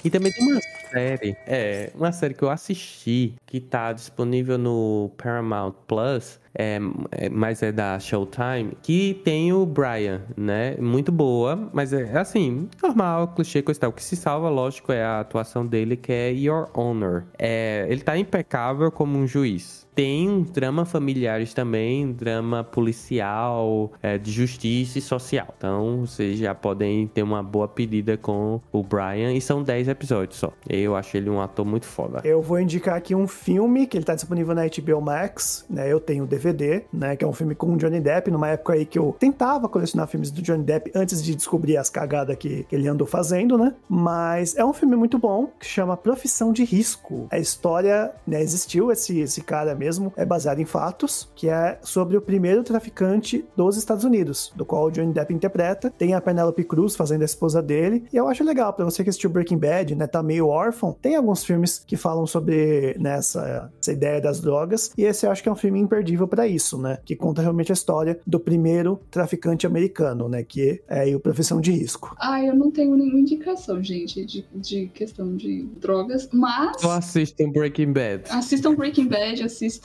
[0.04, 5.12] E também tem uma série, é, uma série que eu assisti, que tá disponível no
[5.18, 6.80] Paramount Plus, é,
[7.12, 10.76] é, mas é da Showtime, que tem o Brian, né?
[10.78, 13.90] Muito boa, mas é assim, normal, clichê, coisa e tal.
[13.90, 17.26] O que se salva, lógico, é a atuação dele, que é Your Honor.
[17.38, 19.87] É, ele tá impecável como um juiz.
[19.98, 25.48] Tem drama familiares também, drama policial, é, de justiça e social.
[25.58, 29.34] Então, vocês já podem ter uma boa pedida com o Brian.
[29.34, 30.54] E são 10 episódios só.
[30.70, 32.22] Eu acho ele um ator muito foda.
[32.24, 35.92] Eu vou indicar aqui um filme que ele tá disponível na HBO Max, né?
[35.92, 37.16] Eu tenho o DVD, né?
[37.16, 40.08] Que é um filme com o Johnny Depp, numa época aí que eu tentava colecionar
[40.08, 43.74] filmes do Johnny Depp antes de descobrir as cagadas que, que ele andou fazendo, né?
[43.90, 47.28] Mas é um filme muito bom que chama Profissão de Risco.
[47.32, 48.44] A história, né?
[48.44, 53.46] Existiu esse, esse cara mesmo, é baseado em fatos, que é sobre o primeiro traficante
[53.56, 55.90] dos Estados Unidos, do qual o Johnny Depp interpreta.
[55.90, 58.06] Tem a Penelope Cruz fazendo a esposa dele.
[58.12, 60.08] E eu acho legal, pra você que assistiu Breaking Bad, né?
[60.08, 60.96] Tá meio órfão.
[61.02, 64.92] Tem alguns filmes que falam sobre né, essa, ideia das drogas.
[64.98, 67.00] E esse eu acho que é um filme imperdível pra isso, né?
[67.06, 70.44] Que conta realmente a história do primeiro traficante americano, né?
[70.44, 72.16] Que é aí o Profissão de Risco.
[72.20, 77.50] Ah, eu não tenho nenhuma indicação, gente, de, de questão de drogas, mas Só assistam
[77.50, 78.24] Breaking Bad.
[78.30, 79.77] assistam Breaking Bad, assistam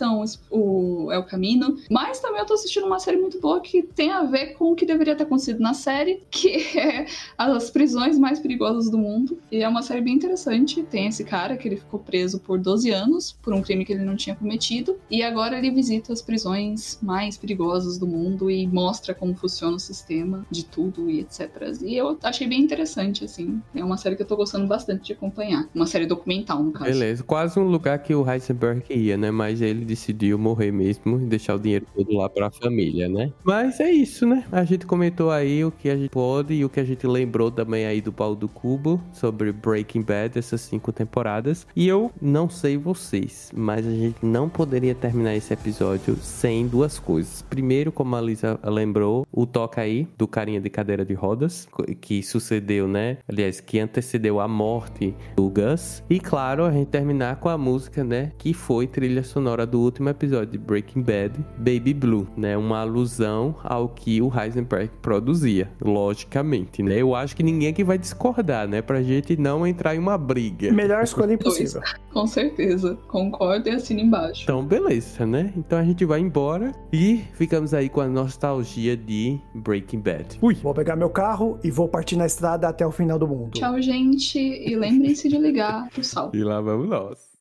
[0.51, 4.23] o El Camino, mas também eu tô assistindo uma série muito boa que tem a
[4.23, 8.91] ver com o que deveria ter acontecido na série, que é as prisões mais perigosas
[8.91, 9.39] do mundo.
[9.51, 10.83] E é uma série bem interessante.
[10.83, 14.05] Tem esse cara que ele ficou preso por 12 anos por um crime que ele
[14.05, 19.15] não tinha cometido, e agora ele visita as prisões mais perigosas do mundo e mostra
[19.15, 21.51] como funciona o sistema de tudo e etc.
[21.83, 23.61] E eu achei bem interessante, assim.
[23.75, 25.69] É uma série que eu tô gostando bastante de acompanhar.
[25.75, 26.91] Uma série documental, no caso.
[26.91, 29.31] Beleza, quase um lugar que o Heisenberg ia, né?
[29.31, 33.33] Mas ele decidiu morrer mesmo e deixar o dinheiro todo lá pra família, né?
[33.45, 34.45] Mas é isso, né?
[34.51, 37.51] A gente comentou aí o que a gente pode e o que a gente lembrou
[37.51, 41.67] também aí do pau do cubo sobre Breaking Bad, essas cinco temporadas.
[41.75, 46.99] E eu não sei vocês, mas a gente não poderia terminar esse episódio sem duas
[46.99, 47.43] coisas.
[47.43, 51.69] Primeiro, como a Lisa lembrou, o toca aí do carinha de cadeira de rodas,
[52.01, 53.19] que sucedeu, né?
[53.29, 56.03] Aliás, que antecedeu a morte do Gus.
[56.09, 58.33] E claro, a gente terminar com a música, né?
[58.39, 62.59] Que foi trilha sonora do último episódio de Breaking Bad, Baby Blue, né?
[62.59, 66.99] Uma alusão ao que o Heisenberg produzia, logicamente, né?
[66.99, 68.83] Eu acho que ninguém aqui vai discordar, né?
[68.83, 70.71] Pra gente não entrar em uma briga.
[70.71, 71.81] Melhor escolha impossível.
[72.13, 72.99] Com certeza.
[73.09, 74.43] Concordo e assina embaixo.
[74.43, 75.51] Então, beleza, né?
[75.57, 80.39] Então a gente vai embora e ficamos aí com a nostalgia de Breaking Bad.
[80.43, 80.55] Ui!
[80.57, 83.53] Vou pegar meu carro e vou partir na estrada até o final do mundo.
[83.53, 84.39] Tchau, gente.
[84.39, 86.31] E lembrem-se de ligar pro sal.
[86.35, 87.32] E lá vamos nós.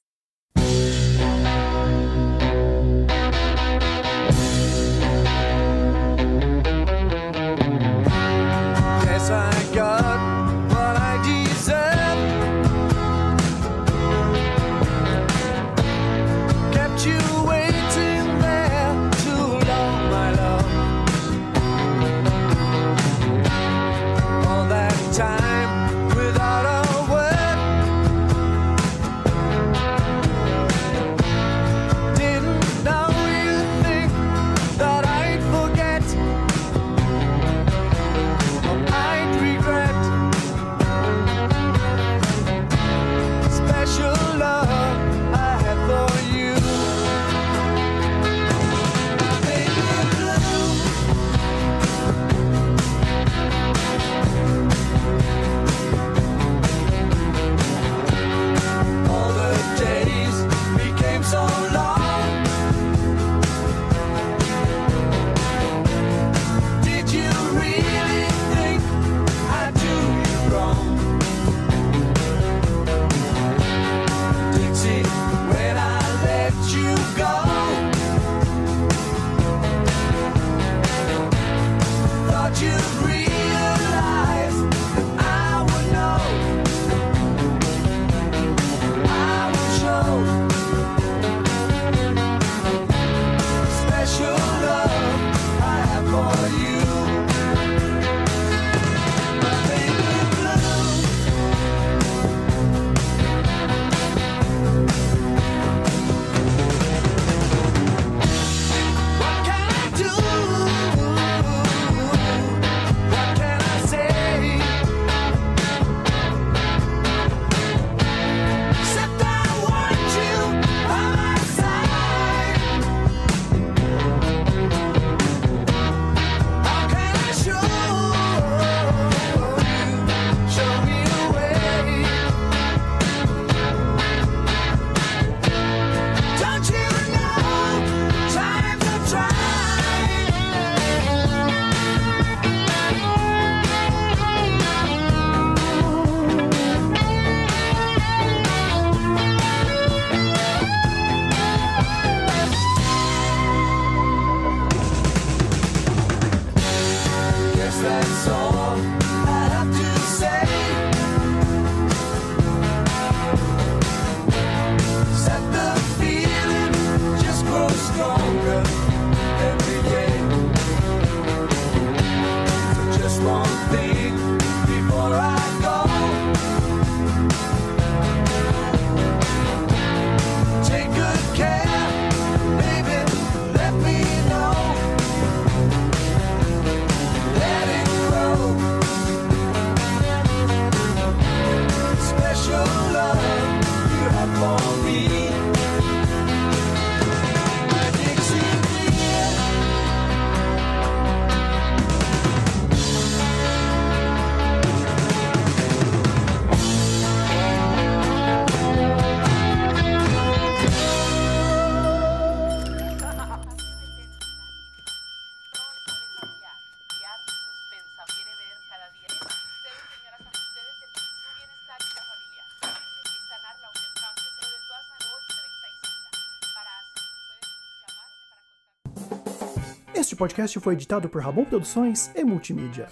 [230.02, 232.88] Este podcast foi editado por Rabon Produções e Multimídia.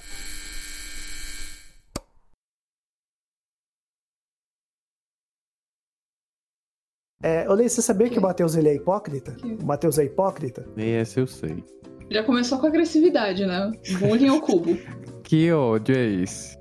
[7.23, 9.35] É, Olê, você sabia que o Matheus ele é hipócrita?
[9.59, 10.69] O Matheus é hipócrita?
[10.75, 11.63] Nem essa eu sei.
[12.11, 13.71] Já começou com agressividade, né?
[13.99, 14.77] Bullying ao cubo.
[15.25, 16.58] Que ódio é esse?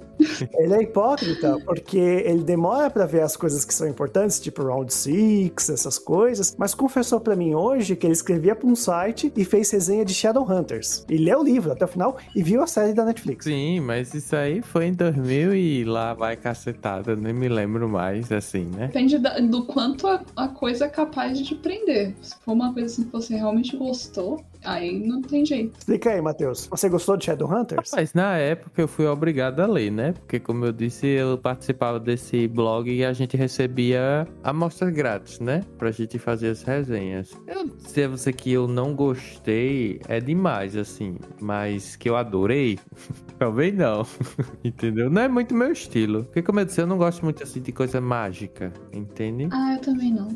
[0.55, 4.93] Ele é hipócrita porque ele demora pra ver as coisas que são importantes, tipo Round
[4.93, 9.45] Six, essas coisas, mas confessou pra mim hoje que ele escrevia pra um site e
[9.45, 11.05] fez resenha de Shadowhunters.
[11.09, 13.45] E leu o livro até o final e viu a série da Netflix.
[13.45, 18.31] Sim, mas isso aí foi em 2000 e lá vai cacetada, nem me lembro mais,
[18.33, 18.87] assim, né?
[18.87, 22.15] Depende do quanto a, a coisa é capaz de te prender.
[22.21, 25.77] Se for uma coisa assim que você realmente gostou, aí não tem jeito.
[25.79, 26.67] Explica aí, Matheus.
[26.71, 27.91] Você gostou de Shadowhunters?
[27.95, 30.13] Mas na época eu fui obrigado a ler, né?
[30.13, 35.63] Porque, como eu disse, eu participava desse blog e a gente recebia amostras grátis, né?
[35.79, 37.31] Pra gente fazer as resenhas.
[37.47, 41.17] Eu dizer você que eu não gostei é demais, assim.
[41.41, 42.79] Mas que eu adorei,
[43.39, 44.07] talvez não.
[44.65, 45.11] Entendeu?
[45.11, 46.25] Não é muito meu estilo.
[46.25, 49.49] Porque, como eu disse, eu não gosto muito assim de coisa mágica, entende?
[49.53, 50.29] Ah, eu também não.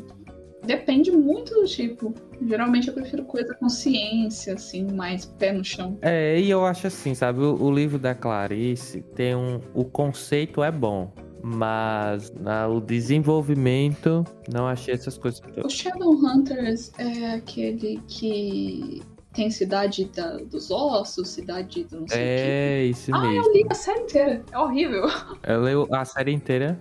[0.65, 2.13] Depende muito do tipo.
[2.45, 5.97] Geralmente eu prefiro coisa com ciência, assim, mais pé no chão.
[6.01, 7.41] É, e eu acho assim, sabe?
[7.41, 9.59] O, o livro da Clarice tem um.
[9.73, 11.11] O conceito é bom.
[11.45, 15.69] Mas na, o desenvolvimento, não achei essas coisas O.
[15.69, 19.01] Shadowhunters é aquele que
[19.33, 22.25] tem cidade da- dos ossos, cidade do não sei o quê.
[22.27, 23.45] É, isso Ah, mesmo.
[23.47, 24.43] eu li a série inteira.
[24.51, 25.03] É horrível.
[25.43, 26.79] Eu leio a série inteira.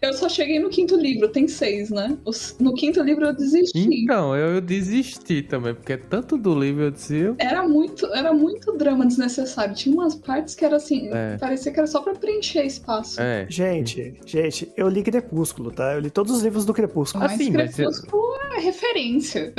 [0.00, 2.16] Eu só cheguei no quinto livro, tem seis, né?
[2.24, 3.88] Os- No quinto livro eu desisti.
[4.04, 7.34] Então, eu, eu desisti também, porque tanto do livro eu disse.
[7.38, 9.74] Era muito, era muito drama desnecessário.
[9.74, 11.36] Tinha umas partes que era assim, É.
[11.38, 13.20] parecia que era só pra preencher espaço.
[13.20, 13.46] É.
[13.48, 15.94] Gente, gente, eu li Crepúsculo, tá?
[15.94, 17.24] Eu li todos os livros do Crepúsculo.
[17.24, 19.52] Mas Assim, mas Crepúsculo é referência.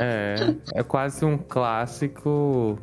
[0.00, 0.36] É,
[0.74, 2.78] é quase um clássico,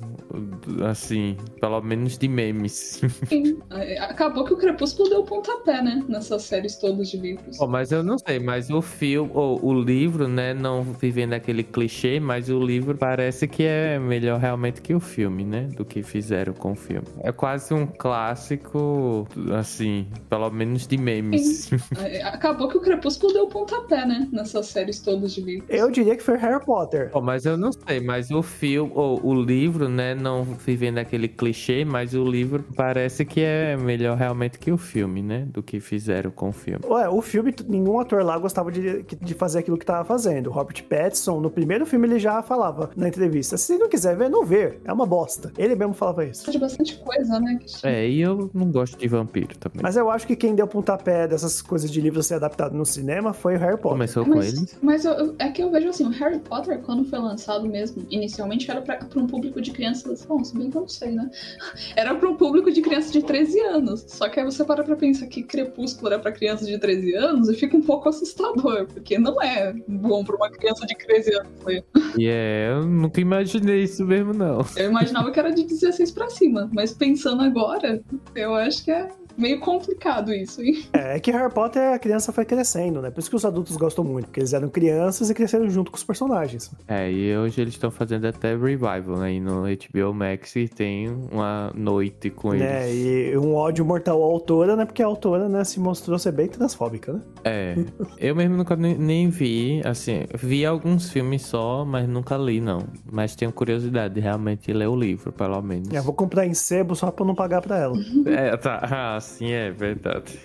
[0.88, 3.02] assim, pelo menos de memes.
[3.28, 3.60] Sim.
[4.00, 6.04] Acabou que o Crepúsculo deu pontapé, né?
[6.08, 7.58] Nessas séries todas de livros.
[7.58, 11.64] Bom, mas eu não sei, mas o filme, ou o livro, né, não vivendo aquele
[11.64, 16.04] clichê, mas o livro parece que é melhor realmente que o filme, né, do que
[16.04, 17.08] fizeram com o filme.
[17.22, 21.70] É quase um clássico, assim, pelo menos de memes.
[21.98, 24.28] É, Acabou que o Crepúsculo deu pontapé, né?
[24.32, 25.59] Nessas séries todas de livros.
[25.68, 27.10] Eu diria que foi Harry Potter.
[27.14, 31.28] Bom, mas eu não sei, mas o filme, ou o livro, né, não vivendo aquele
[31.28, 35.80] clichê, mas o livro parece que é melhor realmente que o filme, né, do que
[35.80, 36.80] fizeram com o filme.
[36.88, 40.48] Ué, o filme, nenhum ator lá gostava de, de fazer aquilo que tava fazendo.
[40.48, 44.30] O Robert Pattinson, no primeiro filme, ele já falava na entrevista: se não quiser ver,
[44.30, 44.80] não vê.
[44.86, 45.52] É uma bosta.
[45.58, 46.50] Ele mesmo falava isso.
[46.52, 47.60] De bastante coisa, né?
[47.84, 49.82] É, e eu não gosto de vampiro também.
[49.82, 53.34] Mas eu acho que quem deu pontapé dessas coisas de livro ser adaptado no cinema
[53.34, 53.92] foi o Harry Potter.
[53.92, 54.78] Começou com Mas, eles.
[54.82, 58.06] mas eu- eu- é que eu vejo assim, o Harry Potter, quando foi lançado mesmo,
[58.10, 60.26] inicialmente era pra, pra um público de crianças.
[60.26, 61.30] Bom, se bem que eu não sei, né?
[61.96, 64.06] Era pra um público de crianças de 13 anos.
[64.08, 67.50] Só que aí você para pra pensar que Crepúsculo era pra crianças de 13 anos
[67.50, 71.84] e fica um pouco assustador, porque não é bom pra uma criança de 13 anos.
[72.18, 74.66] E é, eu nunca imaginei isso mesmo, não.
[74.76, 78.02] Eu imaginava que era de 16 pra cima, mas pensando agora,
[78.36, 79.10] eu acho que é
[79.40, 80.84] meio complicado isso, hein?
[80.94, 83.10] É, é que Harry Potter, a criança foi crescendo, né?
[83.10, 85.98] Por isso que os adultos gostam muito, porque eles eram crianças e cresceram junto com
[85.98, 86.72] os personagens.
[86.88, 89.34] É, e hoje eles estão fazendo até revival, né?
[89.34, 92.68] E no HBO Max tem uma noite com eles.
[92.68, 92.94] Né?
[92.94, 94.86] E um ódio mortal à autora, né?
[94.86, 97.22] Porque a autora, né, se mostrou ser bem transfóbica, né?
[97.44, 97.76] É,
[98.18, 102.80] eu mesmo nunca nem, nem vi, assim, vi alguns filmes só, mas nunca li, não.
[103.10, 105.92] Mas tenho curiosidade de realmente ler o livro, pelo menos.
[105.94, 107.96] Eu vou comprar em sebo só pra não pagar pra ela.
[108.30, 110.40] É, tá, ah, sim, é verdade.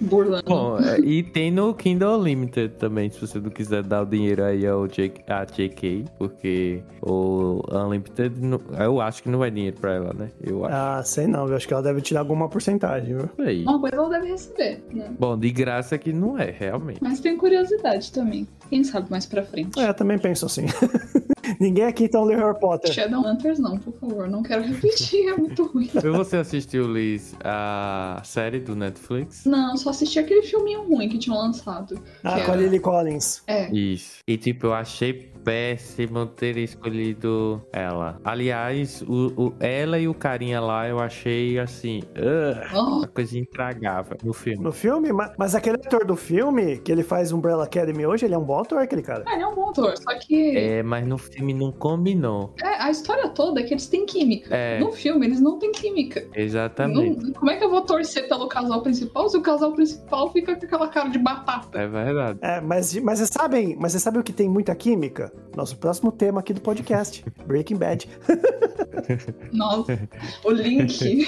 [0.00, 0.44] Burlando.
[0.46, 4.44] Bom, é, e tem no Kindle Unlimited também, se você não quiser dar o dinheiro
[4.44, 8.34] aí ao J, a JK, porque o Unlimited,
[8.78, 10.30] eu acho que não vai dinheiro pra ela, né?
[10.42, 10.74] Eu acho.
[10.74, 13.30] Ah, sei não, eu acho que ela deve tirar alguma porcentagem, viu?
[13.38, 13.62] Aí.
[13.62, 15.10] Uma coisa ela deve receber, né?
[15.18, 16.98] Bom, de graça que não é, realmente.
[17.02, 18.46] Mas tenho curiosidade também.
[18.68, 19.78] Quem sabe mais pra frente.
[19.78, 20.66] É, eu também penso assim.
[21.60, 22.92] Ninguém aqui então leu Harry Potter.
[22.92, 24.28] Shadowhunters não, por favor.
[24.28, 25.90] Não quero repetir, é muito ruim.
[25.94, 29.44] E Você assistiu, Liz, a série do Netflix?
[29.44, 32.00] Não, só assisti aquele filminho ruim que tinham lançado.
[32.22, 33.42] Ah, com a Lily Collins.
[33.46, 33.70] É.
[33.72, 34.18] Isso.
[34.26, 38.20] E tipo, eu achei péssimo ter escolhido ela.
[38.24, 43.38] Aliás, o, o- ela e o carinha lá eu achei assim, ugh, Oh, uma coisa
[43.38, 44.58] intragável no filme.
[44.64, 48.34] No filme, ma- mas aquele ator do filme, que ele faz Umbrella Academy hoje, ele
[48.34, 49.22] é um bom ator, aquele cara.
[49.24, 52.52] ah, ele é um bom ator, só que É, mas no filme não combinou.
[52.60, 54.52] é, a história toda é que eles têm química.
[54.52, 54.80] É.
[54.80, 56.26] No filme, eles não têm química.
[56.34, 57.22] Exatamente.
[57.24, 60.56] Não- como é que eu vou torcer pelo casal principal se o casal principal fica
[60.56, 61.78] com aquela cara de batata?
[61.80, 62.40] É verdade.
[62.42, 65.32] É, mas, mas vocês sabem, mas vocês sabem o que tem muita química?
[65.56, 68.08] Nosso próximo tema aqui do podcast, Breaking Bad.
[69.52, 70.08] Nossa,
[70.44, 71.26] o link.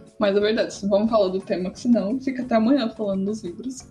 [0.20, 3.86] Mas é verdade, vamos falar do tema, que senão fica até amanhã falando dos livros.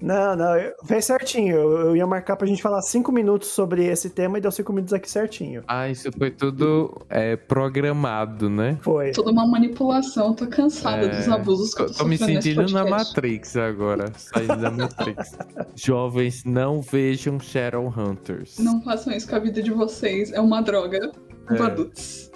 [0.00, 1.54] Não, não, eu- fez certinho.
[1.56, 4.72] Eu, eu ia marcar pra gente falar cinco minutos sobre esse tema e deu cinco
[4.72, 5.62] minutos aqui certinho.
[5.68, 8.78] Ah, isso foi tudo é, programado, né?
[8.80, 9.10] Foi.
[9.12, 12.66] Toda uma manipulação, tô cansada É, dos abusos que Tô, eu tô, tô me sentindo
[12.72, 12.86] na.
[12.86, 15.36] Matrix agora, saindo da Matrix.
[15.76, 18.58] Jovens, não vejam Shadowhunters.
[18.58, 21.12] Não façam isso com a vida de vocês, é uma droga.
[21.50, 21.62] É.
[21.62, 22.30] Adultos.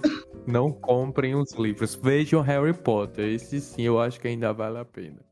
[0.47, 1.95] Não comprem os livros.
[1.95, 3.27] Vejam Harry Potter.
[3.33, 5.30] Esse sim eu acho que ainda vale a pena.